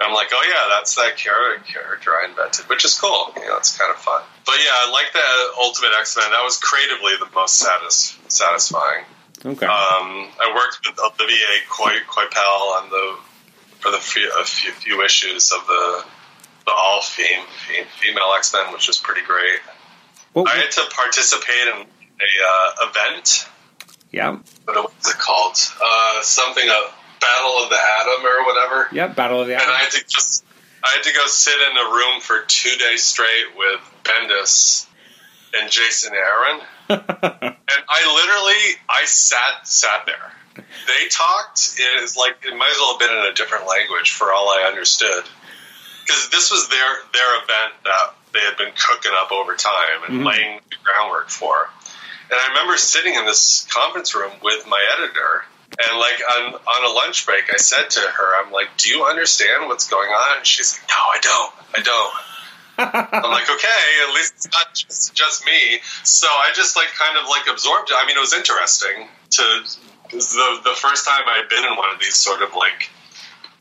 I'm 0.00 0.14
like, 0.14 0.28
oh 0.32 0.42
yeah, 0.48 0.76
that's 0.78 0.94
that 0.96 1.18
character 1.18 2.10
I 2.10 2.26
invented, 2.28 2.64
which 2.70 2.86
is 2.86 2.98
cool. 2.98 3.32
You 3.36 3.44
know, 3.46 3.58
it's 3.58 3.76
kind 3.76 3.92
of 3.92 3.98
fun. 4.00 4.22
But 4.46 4.56
yeah, 4.64 4.72
I 4.72 4.90
like 4.90 5.12
the 5.12 5.62
Ultimate 5.62 5.92
X 6.00 6.16
Men. 6.16 6.30
That 6.30 6.42
was 6.42 6.56
creatively 6.56 7.12
the 7.20 7.28
most 7.34 7.58
satis- 7.58 8.18
satisfying. 8.28 9.04
Okay. 9.44 9.66
Um, 9.66 10.28
I 10.38 10.52
worked 10.54 10.86
with 10.86 10.98
Olivier 10.98 11.60
Coy- 11.68 12.04
Coipel 12.06 12.82
on 12.82 12.90
the 12.90 13.16
for 13.78 13.90
the 13.90 13.96
few, 13.98 14.30
a 14.38 14.44
few, 14.44 14.72
few 14.72 15.02
issues 15.02 15.52
of 15.52 15.66
the 15.66 16.04
the 16.66 16.72
all 16.72 17.00
fem, 17.00 17.46
fem, 17.66 17.86
female 17.98 18.32
X 18.36 18.52
Men, 18.52 18.72
which 18.72 18.86
was 18.86 18.98
pretty 18.98 19.22
great. 19.22 19.60
Well, 20.34 20.46
I 20.46 20.56
had 20.56 20.70
to 20.72 20.82
participate 20.94 21.68
in 21.74 21.80
a 21.80 21.82
uh, 21.82 22.88
event. 22.88 23.48
yeah. 24.12 24.36
What 24.64 24.94
was 24.94 25.08
it 25.10 25.18
called? 25.18 25.56
Uh, 25.82 26.22
something 26.22 26.68
a 26.68 26.80
Battle 27.20 27.62
of 27.64 27.70
the 27.70 27.76
Atom 27.76 28.24
or 28.26 28.46
whatever. 28.46 28.88
Yeah. 28.92 29.08
Battle 29.08 29.40
of 29.40 29.46
the 29.46 29.54
Atom. 29.54 29.68
And 29.68 29.76
I 29.76 29.80
had 29.80 29.90
to 29.92 30.04
just 30.06 30.44
I 30.84 30.88
had 30.96 31.02
to 31.04 31.12
go 31.12 31.26
sit 31.26 31.54
in 31.54 31.76
a 31.76 31.90
room 31.94 32.20
for 32.20 32.40
two 32.46 32.76
days 32.76 33.02
straight 33.02 33.56
with 33.56 33.80
Bendis 34.04 34.86
and 35.58 35.70
Jason 35.70 36.12
Aaron. 36.14 36.60
And 36.90 37.84
I 37.88 38.02
literally 38.14 38.80
I 38.88 39.04
sat 39.04 39.66
sat 39.66 40.06
there. 40.06 40.32
They 40.56 41.08
talked 41.08 41.78
is 42.02 42.16
like 42.16 42.36
it 42.42 42.56
might 42.56 42.70
as 42.70 42.78
well 42.78 42.98
have 42.98 43.00
been 43.00 43.16
in 43.16 43.24
a 43.30 43.34
different 43.34 43.68
language 43.68 44.10
for 44.10 44.32
all 44.32 44.48
I 44.48 44.66
understood. 44.66 45.24
Because 46.02 46.28
this 46.30 46.50
was 46.50 46.68
their 46.68 46.92
their 47.12 47.36
event 47.44 47.72
that 47.84 48.14
they 48.32 48.40
had 48.40 48.56
been 48.56 48.72
cooking 48.76 49.12
up 49.14 49.30
over 49.30 49.54
time 49.54 50.02
and 50.08 50.14
mm-hmm. 50.18 50.26
laying 50.26 50.60
the 50.70 50.76
groundwork 50.82 51.30
for. 51.30 51.70
And 52.30 52.38
I 52.38 52.48
remember 52.48 52.76
sitting 52.76 53.14
in 53.14 53.24
this 53.24 53.66
conference 53.70 54.14
room 54.14 54.32
with 54.42 54.66
my 54.66 54.82
editor 54.98 55.44
and 55.78 55.98
like 55.98 56.20
on 56.36 56.54
on 56.54 56.90
a 56.90 56.94
lunch 56.94 57.26
break 57.26 57.44
I 57.52 57.56
said 57.56 57.90
to 57.90 58.00
her, 58.00 58.44
I'm 58.44 58.52
like, 58.52 58.68
Do 58.76 58.88
you 58.88 59.04
understand 59.04 59.66
what's 59.66 59.88
going 59.88 60.10
on? 60.10 60.38
And 60.38 60.46
she's 60.46 60.74
like, 60.74 60.88
No, 60.88 60.96
I 60.96 61.18
don't. 61.22 61.52
I 61.78 61.82
don't. 61.82 62.29
I'm 62.80 63.30
like, 63.30 63.50
okay, 63.50 63.82
at 64.08 64.14
least 64.14 64.34
it's 64.36 64.48
not 64.52 64.74
just, 64.74 65.14
just 65.14 65.44
me. 65.44 65.80
So 66.04 66.26
I 66.26 66.50
just 66.54 66.76
like 66.76 66.88
kind 66.98 67.18
of 67.18 67.28
like 67.28 67.46
absorbed 67.50 67.90
it. 67.90 67.96
I 67.96 68.06
mean, 68.06 68.16
it 68.16 68.20
was 68.20 68.34
interesting 68.34 69.08
to 69.30 69.42
was 70.12 70.32
the 70.32 70.60
the 70.64 70.76
first 70.76 71.06
time 71.06 71.22
I'd 71.26 71.48
been 71.48 71.64
in 71.64 71.76
one 71.76 71.90
of 71.94 72.00
these 72.00 72.16
sort 72.16 72.42
of 72.42 72.54
like 72.54 72.90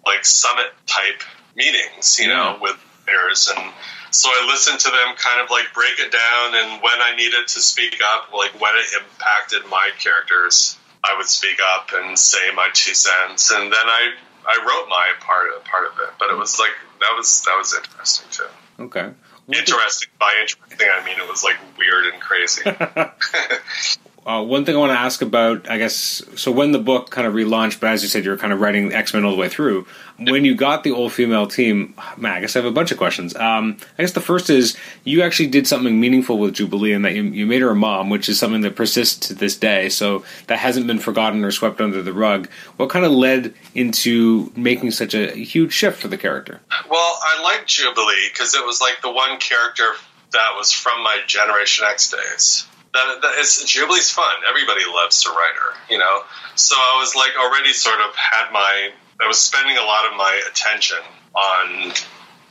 like 0.05 0.25
summit 0.25 0.71
type 0.85 1.21
meetings, 1.55 2.19
you 2.19 2.27
know, 2.27 2.55
mm. 2.57 2.61
with 2.61 2.77
players 3.05 3.51
and 3.55 3.71
so 4.11 4.29
I 4.29 4.47
listened 4.49 4.79
to 4.79 4.89
them 4.89 5.15
kind 5.17 5.41
of 5.41 5.51
like 5.51 5.65
break 5.73 5.99
it 5.99 6.11
down 6.11 6.55
and 6.55 6.81
when 6.81 6.99
I 6.99 7.15
needed 7.15 7.47
to 7.47 7.59
speak 7.61 7.99
up, 8.03 8.33
like 8.33 8.59
when 8.59 8.73
it 8.75 8.85
impacted 8.97 9.69
my 9.69 9.91
characters, 9.99 10.77
I 11.03 11.15
would 11.17 11.27
speak 11.27 11.59
up 11.75 11.91
and 11.93 12.17
say 12.17 12.51
my 12.55 12.69
two 12.73 12.95
cents 12.95 13.51
and 13.51 13.71
then 13.71 13.85
I 13.85 14.13
I 14.47 14.57
wrote 14.65 14.89
my 14.89 15.09
part 15.19 15.63
part 15.65 15.88
of 15.91 15.99
it. 15.99 16.13
But 16.17 16.31
it 16.31 16.38
was 16.38 16.57
like 16.57 16.73
that 17.01 17.13
was 17.15 17.43
that 17.43 17.55
was 17.57 17.75
interesting 17.75 18.27
too. 18.31 18.49
Okay. 18.79 19.12
Interesting 19.48 20.09
by 20.19 20.36
interesting 20.41 20.88
I 20.91 21.03
mean 21.05 21.17
it 21.19 21.27
was 21.27 21.43
like 21.43 21.57
weird 21.77 22.05
and 22.05 22.21
crazy. 22.21 22.63
Uh, 24.25 24.43
one 24.43 24.63
thing 24.63 24.75
I 24.75 24.79
want 24.79 24.91
to 24.91 25.00
ask 25.00 25.24
about, 25.24 25.67
I 25.69 25.79
guess, 25.79 26.21
so 26.36 26.51
when 26.51 26.71
the 26.71 26.77
book 26.77 27.09
kind 27.09 27.25
of 27.25 27.33
relaunched, 27.33 27.79
but 27.79 27.88
as 27.88 28.03
you 28.03 28.09
said, 28.09 28.25
you 28.25 28.29
were 28.29 28.38
kind 28.38 28.53
of 28.53 28.59
writing 28.59 28.93
X 28.93 29.13
Men 29.13 29.24
all 29.25 29.31
the 29.31 29.38
way 29.38 29.50
through. 29.50 29.88
When 30.19 30.45
you 30.45 30.55
got 30.55 30.83
the 30.83 30.91
all 30.91 31.09
female 31.09 31.47
team, 31.47 31.93
man, 32.17 32.33
I 32.33 32.41
guess 32.41 32.55
I 32.55 32.59
have 32.59 32.65
a 32.65 32.71
bunch 32.71 32.91
of 32.91 32.97
questions. 32.97 33.35
Um, 33.35 33.77
I 33.97 34.03
guess 34.03 34.13
the 34.13 34.21
first 34.21 34.49
is 34.49 34.77
you 35.03 35.21
actually 35.21 35.47
did 35.47 35.67
something 35.67 35.99
meaningful 35.99 36.38
with 36.38 36.55
Jubilee, 36.55 36.93
and 36.93 37.05
that 37.05 37.13
you, 37.15 37.23
you 37.23 37.45
made 37.45 37.61
her 37.61 37.69
a 37.69 37.75
mom, 37.75 38.09
which 38.09 38.29
is 38.29 38.39
something 38.39 38.61
that 38.61 38.75
persists 38.75 39.27
to 39.27 39.33
this 39.33 39.55
day. 39.55 39.89
So 39.89 40.23
that 40.47 40.59
hasn't 40.59 40.88
been 40.88 40.99
forgotten 40.99 41.43
or 41.43 41.51
swept 41.51 41.81
under 41.81 42.01
the 42.01 42.13
rug. 42.13 42.49
What 42.77 42.89
kind 42.89 43.05
of 43.05 43.11
led 43.11 43.53
into 43.75 44.51
making 44.55 44.91
such 44.91 45.13
a 45.13 45.31
huge 45.31 45.73
shift 45.73 46.01
for 46.01 46.07
the 46.07 46.17
character? 46.17 46.61
well, 46.89 47.19
I 47.23 47.41
liked 47.43 47.67
Jubilee 47.67 48.29
because 48.31 48.55
it 48.55 48.65
was 48.65 48.81
like 48.81 49.01
the 49.01 49.11
one 49.11 49.39
character 49.39 49.93
that 50.31 50.53
was 50.57 50.71
from 50.71 51.03
my 51.03 51.19
Generation 51.27 51.85
X 51.89 52.11
days. 52.11 52.67
That, 52.93 53.19
that 53.21 53.38
is, 53.39 53.63
Jubilee's 53.65 54.09
fun. 54.11 54.33
Everybody 54.49 54.81
loves 54.88 55.23
to 55.23 55.29
write 55.29 55.55
her, 55.55 55.93
you 55.93 55.99
know. 55.99 56.23
So 56.55 56.75
I 56.75 56.97
was 56.99 57.15
like 57.15 57.31
already 57.39 57.73
sort 57.73 57.99
of 57.99 58.15
had 58.15 58.51
my. 58.51 58.91
I 59.21 59.27
was 59.27 59.38
spending 59.38 59.77
a 59.77 59.83
lot 59.83 60.05
of 60.05 60.17
my 60.17 60.41
attention 60.49 60.97
on 61.35 61.91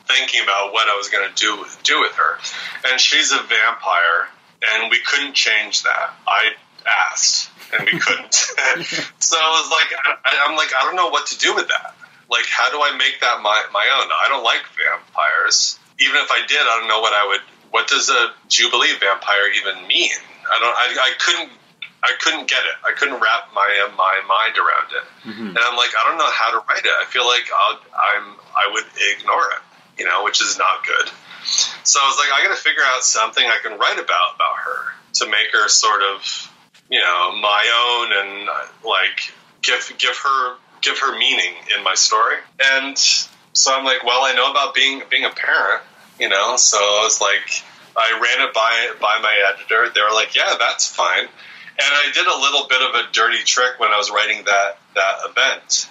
thinking 0.07 0.43
about 0.43 0.73
what 0.73 0.89
I 0.89 0.97
was 0.97 1.09
going 1.09 1.29
to 1.29 1.35
do 1.35 1.65
do 1.83 2.01
with 2.01 2.13
her, 2.13 2.39
and 2.91 3.01
she's 3.01 3.33
a 3.33 3.39
vampire, 3.39 4.29
and 4.73 4.91
we 4.91 5.01
couldn't 5.01 5.35
change 5.35 5.83
that. 5.83 6.15
I 6.27 6.53
asked, 7.11 7.51
and 7.73 7.89
we 7.91 7.99
couldn't. 7.99 8.35
so 9.19 9.37
I 9.37 9.51
was 9.61 9.71
like, 9.71 9.99
I, 10.25 10.47
I'm 10.47 10.57
like, 10.57 10.71
I 10.79 10.85
don't 10.85 10.97
know 10.97 11.09
what 11.09 11.27
to 11.29 11.39
do 11.39 11.55
with 11.55 11.69
that. 11.69 11.95
Like, 12.31 12.47
how 12.47 12.71
do 12.71 12.79
I 12.83 12.97
make 12.97 13.21
that 13.21 13.41
my 13.43 13.65
my 13.73 13.87
own? 14.01 14.09
I 14.13 14.29
don't 14.29 14.45
like 14.45 14.63
vampires. 14.77 15.79
Even 16.01 16.17
if 16.17 16.31
I 16.31 16.47
did, 16.47 16.61
I 16.61 16.79
don't 16.79 16.89
know 16.89 17.01
what 17.01 17.13
I 17.13 17.27
would. 17.27 17.41
What 17.71 17.89
does 17.89 18.09
a 18.09 18.33
Jubilee 18.49 18.93
vampire 19.01 19.49
even 19.57 19.87
mean? 19.87 20.11
I 20.51 20.59
don't. 20.61 20.77
I, 20.77 20.97
I 21.01 21.13
couldn't. 21.19 21.51
I 22.09 22.13
couldn't 22.21 22.49
get 22.49 22.65
it. 22.65 22.77
I 22.89 22.93
couldn't 22.97 23.21
wrap 23.21 23.53
my 23.55 23.69
my 23.97 24.17
mind 24.27 24.57
around 24.57 24.89
it. 24.97 25.05
And 25.53 25.59
I'm 25.59 25.77
like, 25.77 25.93
I 25.93 26.09
don't 26.09 26.19
know 26.19 26.31
how 26.33 26.51
to 26.57 26.65
write 26.69 26.85
it. 26.85 26.95
I 26.97 27.05
feel 27.05 27.27
like 27.27 27.45
I'll, 27.53 27.79
I'm 27.93 28.25
I 28.57 28.73
would 28.73 28.89
ignore 29.15 29.47
it, 29.53 29.63
you 30.01 30.07
know, 30.09 30.25
which 30.25 30.41
is 30.41 30.57
not 30.57 30.87
good. 30.87 31.07
So 31.85 32.01
I 32.01 32.07
was 32.09 32.19
like, 32.19 32.33
I 32.33 32.45
got 32.49 32.57
to 32.57 32.63
figure 32.63 32.83
out 32.85 33.03
something 33.03 33.45
I 33.45 33.59
can 33.63 33.79
write 33.79 33.99
about 33.99 34.35
about 34.37 34.57
her 34.65 34.93
to 35.15 35.27
make 35.29 35.53
her 35.53 35.69
sort 35.69 36.03
of, 36.03 36.25
you 36.91 37.01
know, 37.01 37.37
my 37.41 37.63
own 37.85 38.07
and 38.21 38.49
uh, 38.49 38.89
like 38.89 39.33
give 39.63 39.93
give 39.99 40.17
her 40.17 40.57
give 40.81 40.99
her 40.99 41.19
meaning 41.19 41.55
in 41.77 41.85
my 41.85 41.95
story. 41.95 42.37
And 42.63 42.97
so 43.53 43.77
I'm 43.77 43.85
like, 43.85 44.05
well, 44.05 44.25
I 44.25 44.35
know 44.35 44.51
about 44.51 44.75
being 44.75 45.03
being 45.11 45.25
a 45.25 45.31
parent, 45.31 45.83
you 46.19 46.29
know. 46.29 46.57
So 46.57 46.79
I 46.79 47.01
was 47.05 47.21
like, 47.21 47.63
I 47.97 48.13
ran 48.13 48.49
it 48.49 48.55
by 48.55 48.93
by 49.01 49.19
my 49.23 49.35
editor. 49.53 49.93
They 49.95 50.01
were 50.01 50.15
like, 50.15 50.37
yeah, 50.37 50.57
that's 50.59 50.87
fine. 50.89 51.29
And 51.81 51.95
I 51.95 52.11
did 52.13 52.27
a 52.27 52.37
little 52.37 52.67
bit 52.69 52.83
of 52.83 52.95
a 52.95 53.13
dirty 53.13 53.45
trick 53.45 53.79
when 53.79 53.91
I 53.91 53.99
was 53.99 54.11
writing 54.11 54.45
that 54.45 54.79
that 54.95 55.15
event. 55.31 55.89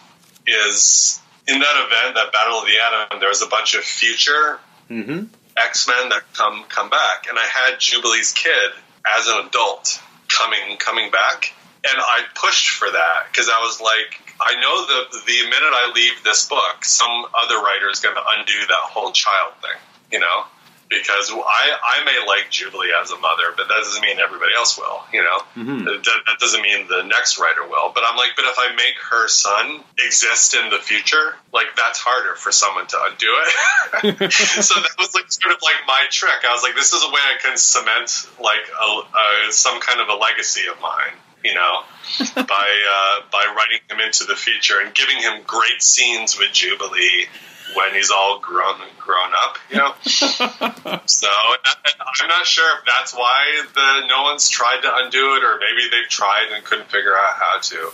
Is 0.49 1.19
in 1.45 1.59
that 1.59 1.85
event, 1.85 2.15
that 2.15 2.31
Battle 2.31 2.59
of 2.59 2.65
the 2.65 2.77
Atom, 2.79 3.19
there 3.19 3.29
was 3.29 3.41
a 3.41 3.47
bunch 3.47 3.75
of 3.75 3.83
future 3.83 4.59
Mm-hmm. 4.89 5.25
X 5.57 5.87
Men 5.87 6.09
that 6.09 6.21
come 6.33 6.63
come 6.69 6.89
back, 6.89 7.27
and 7.29 7.37
I 7.37 7.45
had 7.45 7.79
Jubilee's 7.79 8.31
kid 8.31 8.71
as 9.17 9.27
an 9.27 9.47
adult 9.47 10.01
coming 10.29 10.77
coming 10.77 11.11
back, 11.11 11.53
and 11.83 11.97
I 11.99 12.21
pushed 12.35 12.69
for 12.69 12.89
that 12.89 13.27
because 13.31 13.49
I 13.49 13.59
was 13.59 13.81
like, 13.81 14.21
I 14.39 14.53
know 14.61 14.85
the 14.85 15.17
the 15.25 15.43
minute 15.43 15.73
I 15.73 15.91
leave 15.93 16.23
this 16.23 16.47
book, 16.47 16.85
some 16.85 17.25
other 17.33 17.55
writer 17.55 17.89
is 17.89 17.99
going 17.99 18.15
to 18.15 18.21
undo 18.37 18.67
that 18.67 18.83
whole 18.93 19.11
child 19.11 19.53
thing, 19.61 19.79
you 20.11 20.19
know. 20.19 20.45
Because 20.89 21.29
I, 21.31 21.99
I 21.99 22.05
may 22.05 22.25
like 22.25 22.49
Jubilee 22.49 22.93
as 23.01 23.11
a 23.11 23.17
mother, 23.17 23.51
but 23.57 23.67
that 23.67 23.77
doesn't 23.83 24.01
mean 24.01 24.19
everybody 24.19 24.53
else 24.55 24.77
will, 24.77 25.03
you 25.11 25.21
know? 25.21 25.39
That, 25.83 26.19
that 26.27 26.39
doesn't 26.39 26.61
mean 26.61 26.87
the 26.87 27.03
next 27.03 27.39
writer 27.39 27.67
will. 27.67 27.91
But 27.93 28.03
I'm 28.05 28.15
like, 28.15 28.31
but 28.35 28.45
if 28.45 28.55
I 28.57 28.73
make 28.75 28.95
her 29.11 29.27
son 29.27 29.83
exist 29.99 30.55
in 30.55 30.69
the 30.69 30.77
future, 30.77 31.35
like 31.53 31.67
that's 31.75 31.99
harder 31.99 32.35
for 32.35 32.51
someone 32.51 32.87
to 32.87 32.97
undo 33.03 33.35
it. 33.43 34.31
so 34.63 34.79
that 34.79 34.95
was 34.97 35.13
like 35.13 35.31
sort 35.31 35.53
of 35.53 35.61
like 35.61 35.83
my 35.87 36.05
trick. 36.09 36.45
I 36.47 36.53
was 36.53 36.63
like, 36.63 36.75
this 36.75 36.93
is 36.93 37.03
a 37.03 37.07
way 37.07 37.21
I 37.21 37.37
can 37.41 37.57
cement 37.57 38.29
like 38.39 38.63
a, 38.71 39.49
a, 39.49 39.51
some 39.51 39.79
kind 39.81 39.99
of 39.99 40.09
a 40.09 40.15
legacy 40.15 40.67
of 40.67 40.79
mine, 40.81 41.17
you 41.43 41.53
know, 41.53 41.83
by 42.35 42.67
uh, 42.89 43.21
by 43.31 43.45
writing 43.55 43.79
him 43.89 43.99
into 43.99 44.25
the 44.25 44.35
future 44.35 44.79
and 44.79 44.93
giving 44.93 45.17
him 45.17 45.43
great 45.45 45.81
scenes 45.81 46.37
with 46.37 46.51
Jubilee 46.51 47.27
when 47.75 47.93
he's 47.93 48.11
all 48.11 48.39
grown 48.39 48.79
grown 48.99 49.31
up, 49.43 49.57
you 49.69 49.77
know. 49.77 49.93
so 51.05 51.27
I'm 51.27 52.27
not 52.27 52.45
sure 52.45 52.77
if 52.77 52.85
that's 52.85 53.13
why 53.13 53.63
the 53.73 54.07
no 54.07 54.23
one's 54.23 54.49
tried 54.49 54.81
to 54.81 54.95
undo 54.95 55.35
it, 55.35 55.43
or 55.43 55.59
maybe 55.59 55.89
they've 55.89 56.09
tried 56.09 56.47
and 56.53 56.63
couldn't 56.63 56.89
figure 56.89 57.15
out 57.15 57.35
how 57.35 57.59
to. 57.61 57.91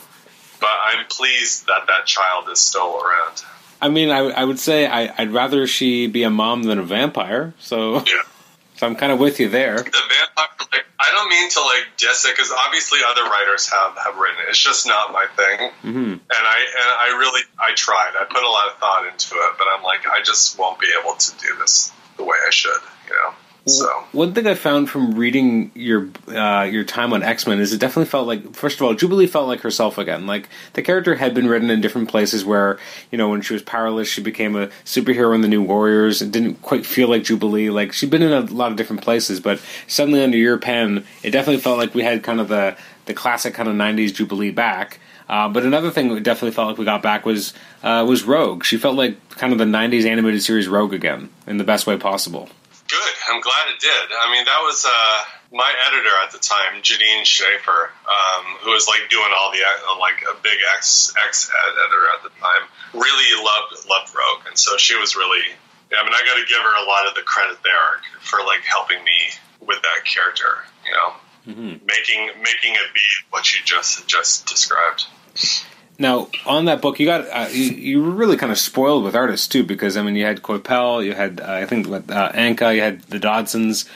But 0.60 0.72
I'm 0.86 1.06
pleased 1.08 1.68
that 1.68 1.88
that 1.88 2.06
child 2.06 2.50
is 2.50 2.60
still 2.60 3.02
around. 3.02 3.44
I 3.82 3.90
mean, 3.90 4.10
I, 4.10 4.20
I 4.20 4.46
would 4.46 4.60
say 4.60 4.88
I, 4.88 5.14
I'd 5.18 5.32
rather 5.32 5.68
she 5.68 6.08
be 6.08 6.24
a 6.24 6.30
mom 6.30 6.64
than 6.64 6.80
a 6.80 6.84
vampire. 6.84 7.54
So, 7.60 7.96
Yeah. 7.98 8.24
So 8.84 8.88
I'm 8.90 8.96
kind 8.96 9.12
of 9.14 9.20
with 9.20 9.40
you 9.40 9.48
there. 9.50 9.78
the 9.78 9.84
vampire 9.92 10.48
like 10.72 10.86
I 11.00 11.12
don't 11.12 11.30
mean 11.30 11.50
to 11.52 11.62
like 11.62 11.96
diss 11.98 12.26
it 12.26 12.36
because 12.36 12.52
obviously 12.52 13.00
other 13.08 13.24
writers 13.24 13.70
have 13.70 13.96
have 13.98 14.18
written 14.18 14.38
it. 14.46 14.50
It's 14.50 14.60
just 14.60 14.86
not 14.88 15.12
my 15.14 15.26
thing, 15.36 15.72
Mm-hmm. 15.84 16.12
and 16.20 16.22
I 16.56 16.58
and 16.60 16.90
I 17.14 17.18
really 17.20 17.42
I 17.60 17.74
tried. 17.76 18.14
I 18.20 18.26
put 18.26 18.44
a 18.44 18.50
lot 18.50 18.68
of 18.68 18.78
thought 18.80 19.08
into 19.08 19.36
it, 19.36 19.52
but 19.58 19.68
I'm 19.74 19.84
like 19.84 20.06
I 20.08 20.22
just 20.24 20.58
won't 20.60 20.80
be 20.80 20.88
able 21.02 21.16
to 21.16 21.32
do 21.38 21.56
this 21.60 21.92
the 22.18 22.24
way 22.24 22.38
I 22.46 22.50
should, 22.52 22.82
you 23.10 23.16
know. 23.16 23.34
So 23.66 23.88
One 24.12 24.34
thing 24.34 24.46
I 24.46 24.56
found 24.56 24.90
from 24.90 25.16
reading 25.16 25.72
your 25.74 26.10
uh, 26.28 26.64
your 26.64 26.84
time 26.84 27.14
on 27.14 27.24
X 27.24 27.48
Men 27.48 27.62
is 27.62 27.72
it 27.72 27.80
definitely 27.80 28.10
felt 28.10 28.28
like 28.28 28.54
first 28.54 28.76
of 28.76 28.86
all 28.86 28.94
Jubilee 28.94 29.26
felt 29.26 29.48
like 29.48 29.62
herself 29.62 29.98
again. 29.98 30.28
Like 30.28 30.50
the 30.74 30.82
character 30.82 31.16
had 31.16 31.34
been 31.34 31.48
written 31.48 31.70
in 31.70 31.80
different 31.80 32.10
places 32.10 32.44
where 32.44 32.78
you 33.10 33.18
know 33.18 33.30
when 33.30 33.42
she 33.42 33.54
was 33.54 33.62
powerless 33.62 34.10
she 34.10 34.22
became 34.22 34.58
a 34.58 34.68
superhero 34.84 35.34
in 35.34 35.40
the 35.40 35.48
New 35.48 35.64
Warriors 35.64 36.22
and 36.22 36.34
didn't 36.34 36.62
quite 36.62 36.86
feel 36.86 37.08
like 37.08 37.24
Jubilee. 37.24 37.70
Like 37.70 37.94
she'd 37.94 38.10
been 38.10 38.22
in 38.22 38.34
a 38.34 38.42
lot 38.42 38.72
of 38.72 38.78
different 38.78 39.02
places, 39.02 39.40
but 39.40 39.62
suddenly 39.88 40.22
under 40.22 40.38
your 40.38 40.58
pen 40.58 41.06
it 41.24 41.32
definitely 41.32 41.62
felt 41.62 41.78
like 41.78 41.96
we 41.96 42.04
had 42.04 42.22
kind 42.22 42.42
of 42.42 42.50
the 42.50 42.76
the 43.06 43.14
classic 43.14 43.54
kind 43.54 43.70
of 43.70 43.76
'90s 43.76 44.14
Jubilee 44.14 44.52
back. 44.52 45.00
Uh, 45.30 45.48
but 45.48 45.64
another 45.64 45.90
thing 45.90 46.10
we 46.10 46.20
definitely 46.20 46.52
felt 46.52 46.68
like 46.68 46.78
we 46.78 46.84
got 46.84 47.02
back 47.02 47.26
was 47.26 47.54
uh, 47.82 48.04
was 48.06 48.26
Rogue. 48.26 48.66
She 48.66 48.76
felt 48.76 48.98
like 48.98 49.18
kind 49.30 49.54
of 49.54 49.60
the 49.60 49.66
'90s 49.66 50.06
animated 50.06 50.44
series 50.44 50.68
Rogue 50.68 50.94
again, 50.94 51.30
in 51.48 51.56
the 51.56 51.64
best 51.64 51.88
way 51.88 51.98
possible. 51.98 52.50
Good. 52.94 53.14
I'm 53.28 53.42
glad 53.42 53.74
it 53.74 53.80
did. 53.82 54.06
I 54.14 54.30
mean, 54.30 54.46
that 54.46 54.62
was 54.62 54.86
uh, 54.86 55.18
my 55.50 55.74
editor 55.90 56.14
at 56.22 56.30
the 56.30 56.38
time, 56.38 56.78
Jeanine 56.86 57.26
Schaefer, 57.26 57.90
um, 58.06 58.46
who 58.62 58.70
was 58.70 58.88
like 58.88 59.10
doing 59.10 59.34
all 59.34 59.50
the 59.50 59.66
uh, 59.66 59.98
like 59.98 60.22
a 60.30 60.38
big 60.44 60.62
ex 60.78 61.12
ex 61.26 61.50
editor 61.50 62.06
at 62.14 62.22
the 62.22 62.30
time. 62.38 62.70
Really 62.94 63.34
loved 63.42 63.90
loved 63.90 64.14
Rogue, 64.14 64.46
and 64.46 64.58
so 64.58 64.78
she 64.78 64.94
was 64.94 65.16
really. 65.16 65.42
I 65.90 66.04
mean, 66.04 66.14
I 66.14 66.22
got 66.22 66.38
to 66.38 66.46
give 66.46 66.62
her 66.62 66.84
a 66.84 66.86
lot 66.86 67.08
of 67.08 67.16
the 67.16 67.22
credit 67.22 67.58
there 67.64 68.02
for 68.22 68.46
like 68.46 68.62
helping 68.62 69.04
me 69.04 69.18
with 69.60 69.82
that 69.82 70.06
character. 70.06 70.62
You 70.86 70.92
know, 70.94 71.10
mm-hmm. 71.50 71.86
making 71.90 72.30
making 72.46 72.78
it 72.78 72.94
be 72.94 73.10
what 73.32 73.52
you 73.54 73.60
just 73.66 74.08
just 74.08 74.46
described. 74.46 75.06
Now, 76.00 76.30
on 76.46 76.66
that 76.66 76.82
book, 76.82 77.00
you 77.00 77.06
got 77.06 77.28
uh, 77.30 77.50
you, 77.52 77.66
you, 77.66 78.04
were 78.04 78.12
really 78.12 78.36
kind 78.36 78.52
of 78.52 78.58
spoiled 78.58 79.04
with 79.04 79.16
artists 79.16 79.48
too, 79.48 79.64
because 79.64 79.96
I 79.96 80.02
mean, 80.02 80.16
you 80.16 80.26
had 80.26 80.42
Coipel, 80.42 81.06
you 81.06 81.14
had 81.14 81.40
uh, 81.40 81.52
I 81.52 81.66
think 81.66 81.88
uh, 81.88 82.32
Anka, 82.32 82.76
you 82.76 82.82
had 82.82 83.04
the 83.04 83.20
Dodsons. 83.20 83.88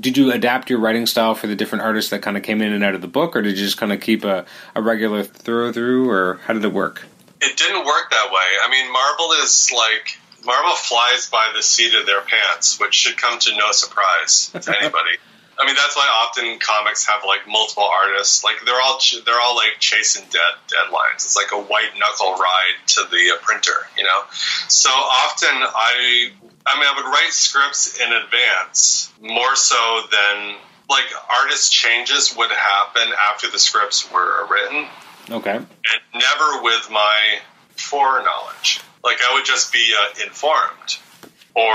Did 0.00 0.16
you 0.16 0.30
adapt 0.30 0.70
your 0.70 0.78
writing 0.78 1.06
style 1.06 1.34
for 1.34 1.46
the 1.46 1.56
different 1.56 1.82
artists 1.82 2.10
that 2.10 2.22
kind 2.22 2.36
of 2.36 2.42
came 2.42 2.60
in 2.62 2.72
and 2.72 2.84
out 2.84 2.94
of 2.94 3.00
the 3.00 3.08
book, 3.08 3.34
or 3.34 3.42
did 3.42 3.58
you 3.58 3.64
just 3.64 3.78
kind 3.78 3.92
of 3.92 4.00
keep 4.00 4.24
a, 4.24 4.44
a 4.74 4.82
regular 4.82 5.24
throw 5.24 5.72
through, 5.72 6.08
or 6.08 6.40
how 6.44 6.54
did 6.54 6.64
it 6.64 6.72
work? 6.72 7.06
It 7.40 7.56
didn't 7.56 7.84
work 7.84 8.10
that 8.10 8.30
way. 8.30 8.46
I 8.62 8.70
mean, 8.70 8.92
Marvel 8.92 9.32
is 9.42 9.72
like 9.74 10.18
Marvel 10.44 10.74
flies 10.74 11.28
by 11.30 11.52
the 11.54 11.62
seat 11.62 11.94
of 11.94 12.06
their 12.06 12.20
pants, 12.20 12.78
which 12.78 12.94
should 12.94 13.16
come 13.16 13.38
to 13.40 13.56
no 13.56 13.72
surprise 13.72 14.50
to 14.50 14.76
anybody. 14.80 15.18
I 15.60 15.66
mean, 15.66 15.74
that's 15.74 15.94
why 15.94 16.08
often 16.08 16.58
comics 16.58 17.06
have 17.06 17.22
like 17.26 17.46
multiple 17.46 17.84
artists. 17.84 18.42
Like 18.42 18.56
they're 18.64 18.80
all 18.80 18.98
they're 19.26 19.40
all 19.40 19.56
like 19.56 19.78
chasing 19.78 20.24
dead 20.30 20.54
deadlines. 20.68 21.16
It's 21.16 21.36
like 21.36 21.52
a 21.52 21.60
white 21.60 21.90
knuckle 21.98 22.32
ride 22.32 22.80
to 22.88 23.02
the 23.10 23.34
uh, 23.34 23.38
printer, 23.42 23.86
you 23.96 24.04
know. 24.04 24.22
So 24.68 24.88
often 24.88 25.50
I, 25.50 26.30
I 26.66 26.78
mean, 26.78 26.88
I 26.88 26.94
would 26.96 27.04
write 27.04 27.32
scripts 27.32 28.00
in 28.00 28.10
advance 28.10 29.12
more 29.20 29.54
so 29.54 30.02
than 30.10 30.56
like 30.88 31.04
artist 31.42 31.72
changes 31.72 32.34
would 32.36 32.50
happen 32.50 33.12
after 33.28 33.50
the 33.50 33.58
scripts 33.58 34.10
were 34.10 34.46
written. 34.50 34.86
Okay. 35.30 35.56
And 35.56 35.66
never 36.14 36.62
with 36.62 36.88
my 36.90 37.38
foreknowledge. 37.76 38.80
Like 39.04 39.18
I 39.22 39.34
would 39.34 39.44
just 39.44 39.74
be 39.74 39.92
uh, 39.94 40.24
informed, 40.24 40.96
or 41.54 41.68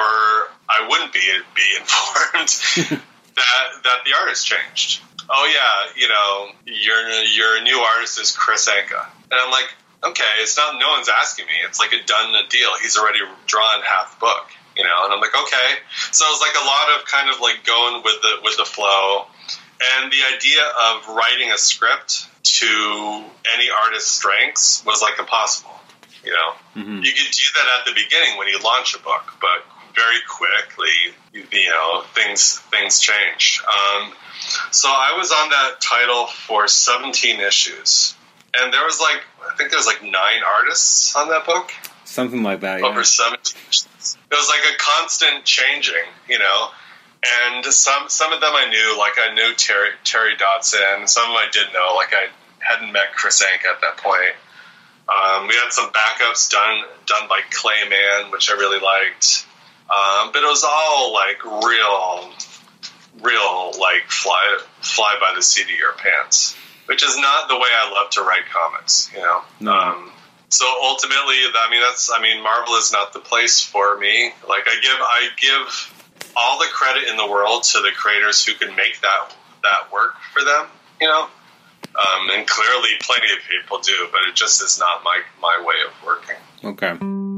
I 0.67 0.87
wouldn't 0.89 1.13
be 1.13 1.21
be 1.55 1.77
informed. 1.79 3.01
That 3.35 3.83
that 3.83 3.99
the 4.05 4.13
artist 4.19 4.47
changed. 4.47 5.01
Oh 5.29 5.49
yeah, 5.51 5.91
you 5.99 6.07
know, 6.07 6.49
your 6.65 7.01
your 7.23 7.63
new 7.63 7.79
artist 7.79 8.19
is 8.19 8.31
Kris 8.31 8.69
Anka, 8.69 9.05
and 9.31 9.39
I'm 9.39 9.51
like, 9.51 9.69
okay, 10.03 10.23
it's 10.39 10.55
not. 10.57 10.79
No 10.79 10.89
one's 10.89 11.09
asking 11.09 11.45
me. 11.47 11.53
It's 11.67 11.79
like 11.79 11.93
a 11.93 12.03
done 12.05 12.33
deal. 12.49 12.69
He's 12.81 12.97
already 12.97 13.19
drawn 13.47 13.81
half 13.81 14.15
the 14.15 14.19
book, 14.19 14.47
you 14.77 14.83
know, 14.83 15.05
and 15.05 15.13
I'm 15.13 15.19
like, 15.19 15.35
okay. 15.35 15.69
So 16.11 16.25
it 16.25 16.29
was 16.29 16.41
like 16.41 16.55
a 16.55 16.65
lot 16.65 16.99
of 16.99 17.05
kind 17.07 17.29
of 17.29 17.41
like 17.41 17.65
going 17.65 18.03
with 18.03 18.21
the 18.21 18.33
with 18.43 18.57
the 18.57 18.65
flow, 18.65 19.25
and 19.81 20.11
the 20.11 20.23
idea 20.35 20.61
of 20.61 21.15
writing 21.15 21.51
a 21.51 21.57
script 21.57 22.27
to 22.43 23.23
any 23.55 23.69
artist's 23.83 24.11
strengths 24.11 24.85
was 24.85 25.01
like 25.01 25.17
impossible. 25.19 25.71
You 26.23 26.31
know, 26.31 26.49
mm-hmm. 26.75 27.03
you 27.03 27.11
could 27.11 27.31
do 27.31 27.43
that 27.55 27.67
at 27.79 27.85
the 27.85 27.93
beginning 27.93 28.37
when 28.37 28.47
you 28.47 28.59
launch 28.63 28.95
a 28.95 28.99
book, 28.99 29.33
but 29.41 29.65
very 29.95 30.17
quickly, 30.27 31.13
you 31.33 31.69
know, 31.69 32.03
things 32.13 32.59
things 32.71 32.99
changed. 32.99 33.61
Um, 33.61 34.13
so 34.71 34.89
I 34.89 35.15
was 35.17 35.31
on 35.31 35.49
that 35.49 35.81
title 35.81 36.27
for 36.27 36.67
17 36.67 37.39
issues, 37.39 38.15
and 38.57 38.73
there 38.73 38.83
was 38.83 38.99
like 38.99 39.21
I 39.49 39.55
think 39.55 39.69
there 39.69 39.79
was 39.79 39.87
like 39.87 40.03
nine 40.03 40.41
artists 40.45 41.15
on 41.15 41.29
that 41.29 41.45
book, 41.45 41.71
something 42.03 42.43
like 42.43 42.61
that. 42.61 42.79
Yeah. 42.79 42.87
Over 42.87 43.03
17. 43.03 43.57
Issues. 43.69 44.17
It 44.31 44.35
was 44.35 44.49
like 44.49 44.73
a 44.73 44.77
constant 44.77 45.45
changing, 45.45 46.07
you 46.29 46.39
know. 46.39 46.69
And 47.47 47.65
some 47.65 48.07
some 48.07 48.33
of 48.33 48.41
them 48.41 48.51
I 48.53 48.69
knew, 48.69 48.99
like 48.99 49.13
I 49.17 49.33
knew 49.33 49.55
Terry 49.55 49.89
Terry 50.03 50.35
Dodson. 50.37 51.07
Some 51.07 51.23
of 51.23 51.29
them 51.29 51.37
I 51.37 51.47
didn't 51.51 51.73
know, 51.73 51.95
like 51.95 52.13
I 52.13 52.27
hadn't 52.59 52.91
met 52.91 53.13
Kris 53.15 53.43
Anka 53.43 53.73
at 53.73 53.81
that 53.81 53.97
point. 53.97 54.35
Um, 55.07 55.47
we 55.47 55.53
had 55.53 55.71
some 55.71 55.91
backups 55.91 56.49
done 56.49 56.83
done 57.05 57.27
by 57.27 57.41
Clay 57.51 57.87
Mann, 57.89 58.31
which 58.31 58.49
I 58.49 58.53
really 58.53 58.79
liked. 58.79 59.45
Um, 59.85 60.31
but 60.33 60.41
it 60.41 60.47
was 60.47 60.63
all 60.63 61.13
like 61.13 61.43
real, 61.45 62.29
real 63.21 63.79
like 63.79 64.09
fly 64.09 64.59
fly 64.81 65.17
by 65.21 65.33
the 65.35 65.43
seat 65.43 65.63
of 65.63 65.77
your 65.77 65.93
pants, 65.93 66.55
which 66.87 67.03
is 67.03 67.17
not 67.17 67.47
the 67.47 67.55
way 67.55 67.69
I 67.69 67.91
love 67.91 68.09
to 68.11 68.21
write 68.21 68.45
comics. 68.51 69.11
You 69.13 69.21
know. 69.21 69.41
No. 69.59 69.73
Um, 69.73 70.11
so 70.49 70.65
ultimately, 70.81 71.35
I 71.53 71.67
mean, 71.69 71.81
that's 71.81 72.09
I 72.11 72.19
mean, 72.19 72.41
Marvel 72.41 72.75
is 72.75 72.91
not 72.91 73.13
the 73.13 73.19
place 73.19 73.61
for 73.61 73.97
me. 73.97 74.31
Like 74.47 74.63
I 74.67 74.79
give 74.81 74.97
I 74.99 75.29
give 75.39 76.31
all 76.35 76.57
the 76.57 76.67
credit 76.71 77.07
in 77.07 77.17
the 77.17 77.27
world 77.27 77.63
to 77.63 77.79
the 77.79 77.91
creators 77.95 78.43
who 78.43 78.53
can 78.53 78.75
make 78.75 78.99
that 79.01 79.35
that 79.63 79.91
work 79.91 80.15
for 80.33 80.43
them. 80.43 80.67
You 80.99 81.07
know. 81.07 81.27
Um, 81.95 82.29
and 82.31 82.45
clearly, 82.45 82.89
plenty 82.99 83.31
of 83.31 83.39
people 83.49 83.79
do, 83.79 84.09
but 84.11 84.21
it 84.27 84.35
just 84.35 84.61
is 84.61 84.79
not 84.79 85.03
my 85.03 85.21
my 85.39 85.63
way 85.65 85.75
of 85.85 86.05
working. 86.05 86.35
Okay. 86.63 87.34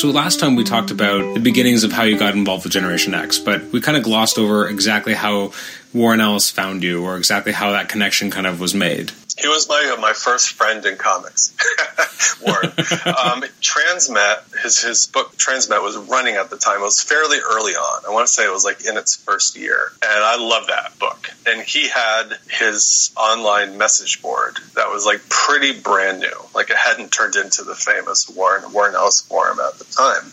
So 0.00 0.08
last 0.08 0.40
time 0.40 0.56
we 0.56 0.64
talked 0.64 0.90
about 0.90 1.34
the 1.34 1.40
beginnings 1.40 1.84
of 1.84 1.92
how 1.92 2.04
you 2.04 2.18
got 2.18 2.32
involved 2.32 2.64
with 2.64 2.72
Generation 2.72 3.12
X, 3.12 3.38
but 3.38 3.64
we 3.64 3.82
kind 3.82 3.98
of 3.98 4.02
glossed 4.02 4.38
over 4.38 4.66
exactly 4.66 5.12
how 5.12 5.52
Warren 5.92 6.22
Ellis 6.22 6.50
found 6.50 6.82
you 6.82 7.04
or 7.04 7.18
exactly 7.18 7.52
how 7.52 7.72
that 7.72 7.90
connection 7.90 8.30
kind 8.30 8.46
of 8.46 8.60
was 8.60 8.72
made. 8.72 9.12
He 9.40 9.48
was 9.48 9.68
my 9.68 9.96
my 9.98 10.12
first 10.12 10.52
friend 10.52 10.84
in 10.84 10.96
comics. 10.96 11.56
Warren 12.46 12.66
um, 12.66 13.42
Transmet, 13.60 14.62
his 14.62 14.80
his 14.80 15.06
book 15.06 15.36
Transmet 15.36 15.82
was 15.82 15.96
running 15.96 16.36
at 16.36 16.50
the 16.50 16.56
time. 16.56 16.80
It 16.80 16.84
was 16.84 17.02
fairly 17.02 17.38
early 17.38 17.72
on. 17.72 18.02
I 18.06 18.10
want 18.10 18.26
to 18.26 18.32
say 18.32 18.44
it 18.44 18.52
was 18.52 18.64
like 18.64 18.84
in 18.84 18.96
its 18.96 19.16
first 19.16 19.56
year, 19.56 19.92
and 20.02 20.24
I 20.24 20.36
love 20.36 20.66
that 20.68 20.98
book. 20.98 21.30
And 21.46 21.62
he 21.62 21.88
had 21.88 22.38
his 22.48 23.12
online 23.16 23.78
message 23.78 24.22
board 24.22 24.58
that 24.74 24.90
was 24.90 25.06
like 25.06 25.28
pretty 25.28 25.78
brand 25.78 26.20
new, 26.20 26.36
like 26.54 26.70
it 26.70 26.76
hadn't 26.76 27.10
turned 27.10 27.36
into 27.36 27.64
the 27.64 27.74
famous 27.74 28.28
Warren 28.28 28.72
Warren 28.72 28.94
Ellis 28.94 29.22
forum 29.22 29.58
at 29.60 29.78
the 29.78 29.84
time 29.84 30.30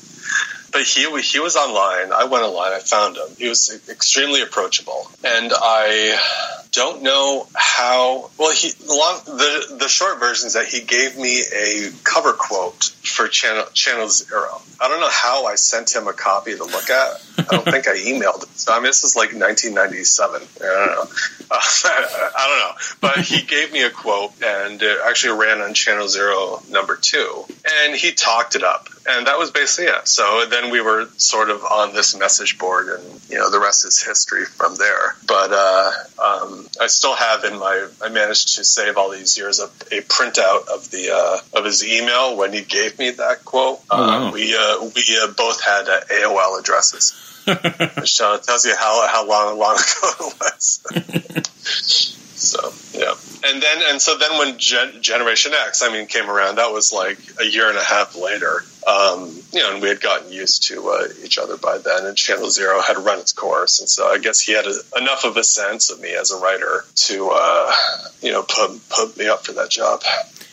but 0.72 0.86
he 0.86 1.10
he 1.22 1.40
was 1.40 1.56
online. 1.56 2.12
I 2.12 2.26
went 2.26 2.44
online. 2.44 2.74
I 2.74 2.80
found 2.80 3.18
him. 3.18 3.28
He 3.38 3.48
was 3.48 3.82
extremely 3.90 4.42
approachable, 4.42 5.10
and 5.24 5.52
I 5.56 6.67
don't 6.72 7.04
know 7.04 7.48
how. 7.56 8.30
Well, 8.38 8.54
he 8.54 8.72
long 8.88 9.20
the 9.26 9.78
the 9.80 9.88
short 9.88 10.20
version 10.20 10.48
is 10.48 10.54
that 10.54 10.66
he 10.68 10.82
gave 10.82 11.18
me 11.18 11.42
a 11.42 11.90
cover 12.04 12.34
quote 12.34 12.84
for 12.84 13.28
Channel 13.28 13.66
Channel 13.74 14.10
Zero. 14.10 14.62
I 14.80 14.88
don't 14.88 15.00
know 15.00 15.10
how 15.10 15.46
I 15.46 15.56
sent 15.56 15.96
him 15.96 16.08
a 16.08 16.14
copy 16.14 16.56
to 16.56 16.64
look 16.64 16.90
at. 16.90 17.22
I 17.40 17.44
don't 17.44 17.66
think 17.66 17.88
I 17.88 17.98
emailed 17.98 18.44
it. 18.44 18.50
So, 18.58 18.74
I 18.74 18.78
mean, 18.78 18.86
this 18.86 19.04
is 19.04 19.16
like 19.16 19.30
1997. 19.34 20.42
I 20.42 20.64
don't 20.64 20.88
know. 20.88 21.02
Uh, 21.50 21.60
I 22.36 22.48
don't 22.48 22.60
know. 22.60 22.76
But 23.02 23.26
he 23.26 23.42
gave 23.48 23.72
me 23.72 23.84
a 23.84 23.90
quote, 23.90 24.32
and 24.44 24.82
it 24.82 24.98
actually 25.06 25.40
ran 25.40 25.62
on 25.62 25.74
Channel 25.74 26.08
Zero 26.08 26.62
number 26.70 26.96
two, 26.96 27.46
and 27.84 27.96
he 27.96 28.12
talked 28.12 28.56
it 28.56 28.64
up, 28.64 28.88
and 29.08 29.28
that 29.28 29.38
was 29.38 29.52
basically 29.52 29.92
it. 29.92 30.08
So 30.08 30.46
then 30.50 30.72
we 30.72 30.82
were 30.82 31.08
sort 31.18 31.50
of 31.50 31.64
on 31.64 31.94
this 31.94 32.18
message 32.18 32.58
board, 32.58 32.88
and 32.88 33.22
you 33.30 33.38
know, 33.38 33.50
the 33.50 33.60
rest 33.60 33.86
is 33.86 34.02
history 34.02 34.46
from 34.46 34.76
there. 34.76 35.16
But 35.26 35.52
uh, 35.52 35.92
um, 36.24 36.57
I 36.80 36.88
still 36.88 37.16
have 37.16 37.44
in 37.44 37.60
my. 37.60 37.88
I 38.02 38.10
managed 38.10 38.56
to 38.56 38.64
save 38.64 38.98
all 38.98 39.12
these 39.12 39.38
years 39.38 39.60
a, 39.60 39.66
a 39.66 40.02
printout 40.02 40.68
of 40.68 40.90
the 40.92 41.12
uh, 41.12 41.60
of 41.60 41.66
his 41.66 41.86
email 41.86 42.38
when 42.38 42.54
he 42.54 42.62
gave 42.62 42.98
me 43.00 43.12
that 43.12 43.46
quote. 43.46 43.80
Oh, 43.90 44.08
wow. 44.08 44.32
we 44.32 44.56
uh, 44.56 44.90
we 44.96 45.20
uh, 45.22 45.28
both 45.36 45.64
had 45.64 45.88
uh, 45.88 46.02
AOL 46.12 46.60
addresses, 46.60 47.14
which 48.00 48.18
tells 48.18 48.66
you 48.66 48.76
how 48.78 49.08
how 49.08 49.28
long 49.28 49.58
long 49.58 49.76
ago 49.78 50.10
it 50.20 50.36
was. 50.40 52.14
So 52.38 52.72
yeah, 52.94 53.16
and 53.50 53.62
then 53.62 53.78
and 53.90 54.00
so 54.00 54.16
then 54.16 54.38
when 54.38 54.60
Gen- 54.60 55.02
Generation 55.02 55.54
X, 55.66 55.82
I 55.82 55.92
mean, 55.92 56.06
came 56.06 56.30
around, 56.30 56.58
that 56.58 56.72
was 56.72 56.94
like 56.94 57.18
a 57.42 57.44
year 57.44 57.68
and 57.68 57.78
a 57.78 57.84
half 57.84 58.16
later. 58.16 58.64
Um, 58.88 59.38
you 59.52 59.60
know, 59.60 59.74
and 59.74 59.82
we 59.82 59.90
had 59.90 60.00
gotten 60.00 60.32
used 60.32 60.70
to 60.70 60.90
uh, 60.90 61.08
each 61.22 61.38
other 61.38 61.58
by 61.58 61.78
then, 61.78 62.06
and 62.06 62.16
Channel 62.16 62.50
Zero 62.50 62.82
had 62.82 62.98
run 62.98 63.20
its 63.20 63.34
course, 63.34 63.82
and 63.82 63.90
so 63.90 64.08
I 64.08 64.18
guess 64.18 64.40
he 64.40 64.54
had 64.54 64.66
a, 64.66 64.74
enough 64.98 65.26
of 65.26 65.36
a 65.36 65.44
sense 65.44 65.92
of 65.92 66.00
me 66.00 66.14
as 66.16 66.32
a 66.32 66.40
writer 66.40 66.86
to, 66.96 67.30
uh, 67.34 67.74
you 68.22 68.32
know, 68.32 68.44
put 68.44 68.80
put 68.88 69.18
me 69.18 69.28
up 69.28 69.46
for 69.46 69.52
that 69.54 69.70
job. 69.70 70.04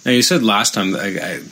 Now, 0.05 0.13
you 0.13 0.23
said 0.23 0.43
last 0.43 0.75
time, 0.75 0.93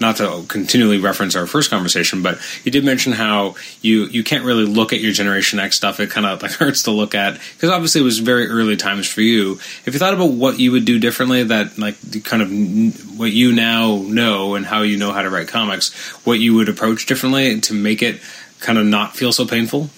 not 0.01 0.17
to 0.17 0.45
continually 0.49 0.99
reference 0.99 1.35
our 1.35 1.47
first 1.47 1.71
conversation, 1.71 2.23
but 2.23 2.39
you 2.65 2.71
did 2.71 2.85
mention 2.85 3.13
how 3.13 3.55
you, 3.81 4.07
you 4.07 4.23
can't 4.23 4.45
really 4.45 4.67
look 4.67 4.93
at 4.93 5.01
your 5.01 5.13
Generation 5.13 5.59
X 5.59 5.77
stuff. 5.77 6.01
It 6.01 6.11
kind 6.11 6.27
of 6.27 6.43
like 6.43 6.53
hurts 6.53 6.83
to 6.85 6.91
look 6.91 7.15
at 7.15 7.41
because 7.55 7.71
obviously 7.71 8.03
it 8.03 8.05
was 8.05 8.19
very 8.19 8.49
early 8.49 8.77
times 8.77 9.09
for 9.09 9.23
you. 9.23 9.53
If 9.87 9.95
you 9.95 9.99
thought 9.99 10.15
about 10.15 10.33
what 10.33 10.59
you 10.59 10.73
would 10.73 10.85
do 10.85 10.99
differently, 10.99 11.45
that 11.45 11.79
like 11.79 12.25
kind 12.25 12.43
of 12.43 13.19
what 13.19 13.33
you 13.33 13.53
now 13.53 14.03
know 14.07 14.55
and 14.55 14.67
how 14.67 14.83
you 14.83 14.99
know 14.99 15.13
how 15.13 15.23
to 15.23 15.31
write 15.31 15.49
comics, 15.49 15.93
what 16.27 16.39
you 16.39 16.55
would 16.55 16.69
approach 16.69 17.07
differently 17.07 17.61
to 17.61 17.75
make 17.75 18.03
it 18.03 18.21
kind 18.61 18.79
of 18.79 18.85
not 18.85 19.17
feel 19.17 19.33
so 19.33 19.47
painful? 19.47 19.89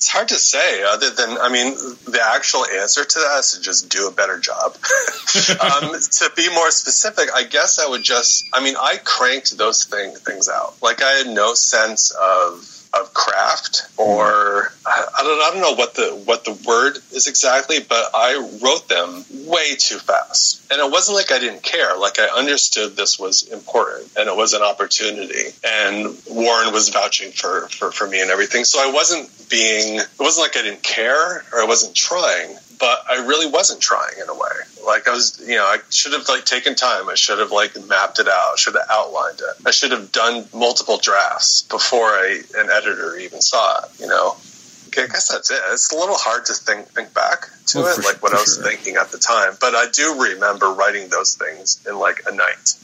It's 0.00 0.08
hard 0.08 0.28
to 0.28 0.36
say, 0.36 0.82
other 0.82 1.10
than, 1.10 1.36
I 1.36 1.50
mean, 1.50 1.74
the 1.74 2.22
actual 2.24 2.64
answer 2.64 3.04
to 3.04 3.18
that 3.18 3.40
is 3.40 3.52
to 3.52 3.60
just 3.60 3.90
do 3.90 4.08
a 4.08 4.10
better 4.10 4.38
job. 4.38 4.72
um, 5.60 5.92
to 5.92 6.32
be 6.34 6.48
more 6.54 6.70
specific, 6.70 7.28
I 7.34 7.44
guess 7.44 7.78
I 7.78 7.86
would 7.86 8.02
just, 8.02 8.48
I 8.54 8.64
mean, 8.64 8.76
I 8.80 8.96
cranked 8.96 9.58
those 9.58 9.84
thing, 9.84 10.14
things 10.14 10.48
out. 10.48 10.80
Like, 10.80 11.02
I 11.02 11.10
had 11.10 11.26
no 11.26 11.52
sense 11.52 12.12
of 12.12 12.79
of 12.92 13.14
craft 13.14 13.82
or 13.96 14.72
I 14.86 15.22
don't, 15.22 15.40
I 15.40 15.50
don't 15.52 15.60
know 15.60 15.74
what 15.74 15.94
the 15.94 16.22
what 16.24 16.44
the 16.44 16.58
word 16.66 16.98
is 17.12 17.28
exactly 17.28 17.78
but 17.80 18.10
I 18.14 18.58
wrote 18.62 18.88
them 18.88 19.24
way 19.46 19.76
too 19.76 19.98
fast. 19.98 20.72
And 20.72 20.80
it 20.80 20.90
wasn't 20.90 21.16
like 21.16 21.32
I 21.32 21.38
didn't 21.38 21.62
care. 21.62 21.96
Like 21.96 22.18
I 22.18 22.26
understood 22.36 22.96
this 22.96 23.18
was 23.18 23.42
important 23.44 24.10
and 24.18 24.28
it 24.28 24.36
was 24.36 24.54
an 24.54 24.62
opportunity. 24.62 25.50
And 25.64 26.16
Warren 26.28 26.72
was 26.72 26.88
vouching 26.88 27.32
for 27.32 27.68
for, 27.68 27.92
for 27.92 28.06
me 28.06 28.20
and 28.20 28.30
everything. 28.30 28.64
So 28.64 28.78
I 28.80 28.90
wasn't 28.92 29.30
being 29.48 29.98
it 30.00 30.08
wasn't 30.18 30.48
like 30.48 30.56
I 30.56 30.68
didn't 30.68 30.82
care 30.82 31.44
or 31.52 31.60
I 31.60 31.64
wasn't 31.66 31.94
trying 31.94 32.56
but 32.80 33.04
I 33.08 33.26
really 33.26 33.46
wasn't 33.46 33.80
trying 33.80 34.14
in 34.20 34.28
a 34.28 34.34
way. 34.34 34.56
Like 34.84 35.06
I 35.06 35.12
was, 35.12 35.40
you 35.46 35.56
know, 35.56 35.64
I 35.64 35.78
should 35.90 36.14
have 36.14 36.26
like 36.28 36.46
taken 36.46 36.74
time. 36.74 37.08
I 37.08 37.14
should 37.14 37.38
have 37.38 37.52
like 37.52 37.76
mapped 37.86 38.18
it 38.18 38.26
out. 38.26 38.58
Should 38.58 38.74
have 38.74 38.86
outlined 38.90 39.40
it. 39.40 39.66
I 39.66 39.70
should 39.70 39.92
have 39.92 40.10
done 40.10 40.46
multiple 40.54 40.96
drafts 40.96 41.62
before 41.62 42.06
I, 42.06 42.40
an 42.56 42.70
editor 42.70 43.16
even 43.18 43.42
saw 43.42 43.84
it. 43.84 43.90
You 44.00 44.06
know, 44.06 44.36
okay, 44.88 45.04
I 45.04 45.06
guess 45.06 45.28
that's 45.28 45.50
it. 45.50 45.60
It's 45.68 45.92
a 45.92 45.96
little 45.96 46.16
hard 46.16 46.46
to 46.46 46.54
think 46.54 46.88
think 46.88 47.12
back 47.12 47.48
to 47.66 47.80
it, 47.80 48.04
like 48.04 48.22
what 48.22 48.32
I 48.32 48.40
was 48.40 48.58
thinking 48.58 48.96
at 48.96 49.10
the 49.10 49.18
time. 49.18 49.52
But 49.60 49.74
I 49.74 49.86
do 49.92 50.22
remember 50.22 50.72
writing 50.72 51.08
those 51.08 51.34
things 51.34 51.84
in 51.86 51.98
like 51.98 52.22
a 52.26 52.34
night 52.34 52.74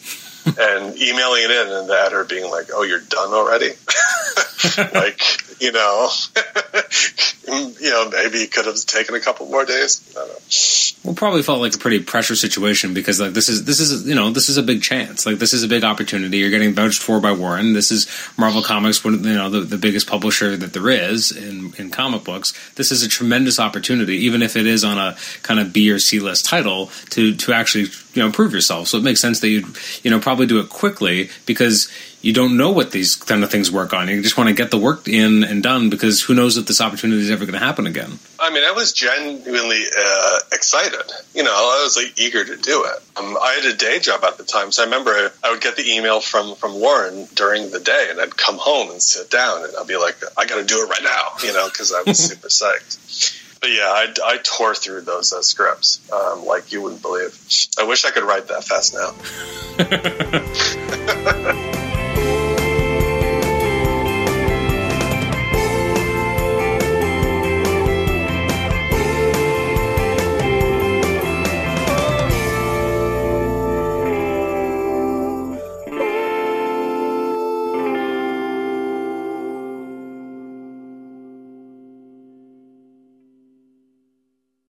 and 0.47 0.97
emailing 1.01 1.43
it 1.45 1.51
in, 1.51 1.73
and 1.73 1.89
the 1.89 1.99
editor 1.99 2.25
being 2.25 2.51
like, 2.51 2.67
"Oh, 2.73 2.83
you're 2.83 3.01
done 3.01 3.33
already." 3.33 3.71
like 4.95 5.23
you 5.61 5.73
know, 5.73 6.11
Mm, 7.47 7.81
you 7.81 7.91
know, 7.91 8.11
maybe 8.11 8.39
it 8.39 8.51
could 8.51 8.67
have 8.67 8.77
taken 8.87 9.15
a 9.15 9.21
couple 9.21 9.47
more 9.47 9.65
days. 9.65 10.03
Well, 11.05 11.15
probably 11.15 11.43
felt 11.43 11.61
like 11.61 11.75
a 11.75 11.79
pretty 11.79 12.01
pressure 12.01 12.35
situation 12.35 12.93
because 12.93 13.21
like 13.21 13.35
this 13.35 13.49
is 13.49 13.65
this 13.65 13.79
is 13.79 14.07
you 14.07 14.17
know 14.17 14.31
this 14.31 14.49
is 14.49 14.57
a 14.57 14.63
big 14.63 14.83
chance. 14.83 15.25
Like 15.25 15.39
this 15.39 15.53
is 15.53 15.63
a 15.63 15.69
big 15.69 15.85
opportunity. 15.85 16.39
You're 16.39 16.51
getting 16.51 16.75
vouched 16.75 17.01
for 17.01 17.21
by 17.21 17.31
Warren. 17.31 17.73
This 17.73 17.93
is 17.93 18.09
Marvel 18.37 18.63
Comics, 18.63 19.05
one 19.05 19.23
you 19.23 19.35
know 19.35 19.49
the, 19.49 19.61
the 19.61 19.79
biggest 19.79 20.09
publisher 20.09 20.57
that 20.57 20.73
there 20.73 20.89
is 20.91 21.31
in 21.31 21.73
in 21.79 21.91
comic 21.91 22.25
books. 22.25 22.53
This 22.75 22.91
is 22.91 23.05
a 23.05 23.09
tremendous 23.09 23.61
opportunity, 23.61 24.17
even 24.17 24.43
if 24.43 24.57
it 24.57 24.67
is 24.67 24.83
on 24.83 24.99
a 24.99 25.17
kind 25.43 25.61
of 25.61 25.73
B 25.73 25.91
or 25.93 26.01
C 26.01 26.19
list 26.19 26.47
title 26.47 26.91
to 27.11 27.37
to 27.37 27.53
actually 27.53 27.87
you 28.15 28.23
know 28.23 28.33
prove 28.33 28.53
yourself. 28.53 28.89
So 28.89 28.99
it 28.99 29.05
makes 29.05 29.21
sense 29.21 29.39
that 29.41 29.49
you 29.49 29.67
you 30.03 30.11
know 30.11 30.19
probably 30.19 30.47
do 30.47 30.59
it 30.59 30.69
quickly 30.69 31.31
because 31.47 31.89
you 32.27 32.33
don't 32.33 32.57
know 32.57 32.73
what 32.73 32.91
these 32.91 33.15
kind 33.15 33.45
of 33.45 33.51
things 33.53 33.71
work 33.71 33.93
on. 33.93 34.09
You 34.09 34.21
just 34.21 34.37
want 34.37 34.49
to 34.49 34.55
get 34.55 34.73
the 34.73 34.79
work 34.79 35.07
in 35.07 35.45
and 35.45 35.63
done 35.63 35.91
because 35.91 36.23
who 36.23 36.35
knows 36.35 36.57
if 36.57 36.67
this 36.67 36.81
opportunity 36.81 37.23
is 37.23 37.31
ever 37.37 37.45
going 37.47 37.59
to 37.59 37.65
happen 37.65 37.87
again. 37.87 38.11
I 38.41 38.51
mean, 38.51 38.65
I 38.65 38.73
was 38.73 38.93
genuinely 38.93 39.85
uh, 39.97 40.39
excited. 40.53 41.13
You 41.35 41.45
know, 41.45 41.53
I 41.53 41.83
was 41.85 41.97
like 41.97 42.19
eager 42.19 42.45
to 42.45 42.57
do 42.57 42.85
it. 42.85 43.03
Um, 43.17 43.37
I 43.37 43.61
had 43.61 43.73
a 43.73 43.77
day 43.77 43.99
job 43.99 44.25
at 44.25 44.39
the 44.39 44.45
time, 44.45 44.73
so 44.73 44.83
I 44.83 44.87
remember 44.87 45.13
I 45.45 45.51
would 45.51 45.61
get 45.61 45.77
the 45.77 45.97
email 45.97 46.21
from 46.21 46.55
from 46.57 46.81
Warren 46.81 47.27
during 47.35 47.71
the 47.71 47.81
day, 47.81 48.09
and 48.11 48.21
I'd 48.21 48.37
come 48.37 48.57
home 48.59 48.91
and 48.91 49.01
sit 49.01 49.31
down, 49.31 49.65
and 49.65 49.73
I'd 49.79 49.87
be 49.87 49.97
like, 49.97 50.17
I 50.37 50.47
got 50.47 50.57
to 50.57 50.65
do 50.65 50.83
it 50.83 50.89
right 50.89 51.03
now, 51.03 51.47
you 51.47 51.53
know, 51.53 51.69
because 51.69 51.93
I 51.93 52.03
was 52.03 52.19
super 52.31 52.49
psyched. 52.49 53.61
But 53.61 53.71
yeah, 53.71 53.89
I, 53.89 54.13
I 54.25 54.39
tore 54.43 54.75
through 54.75 55.03
those 55.03 55.33
uh, 55.33 55.43
scripts 55.43 56.01
um, 56.13 56.45
like 56.45 56.73
you 56.73 56.83
wouldn't 56.83 57.03
believe. 57.03 57.39
I 57.79 57.85
wish 57.85 58.05
I 58.05 58.11
could 58.11 58.25
write 58.25 58.49
that 58.49 58.65
fast 58.65 58.95
now. 58.95 59.13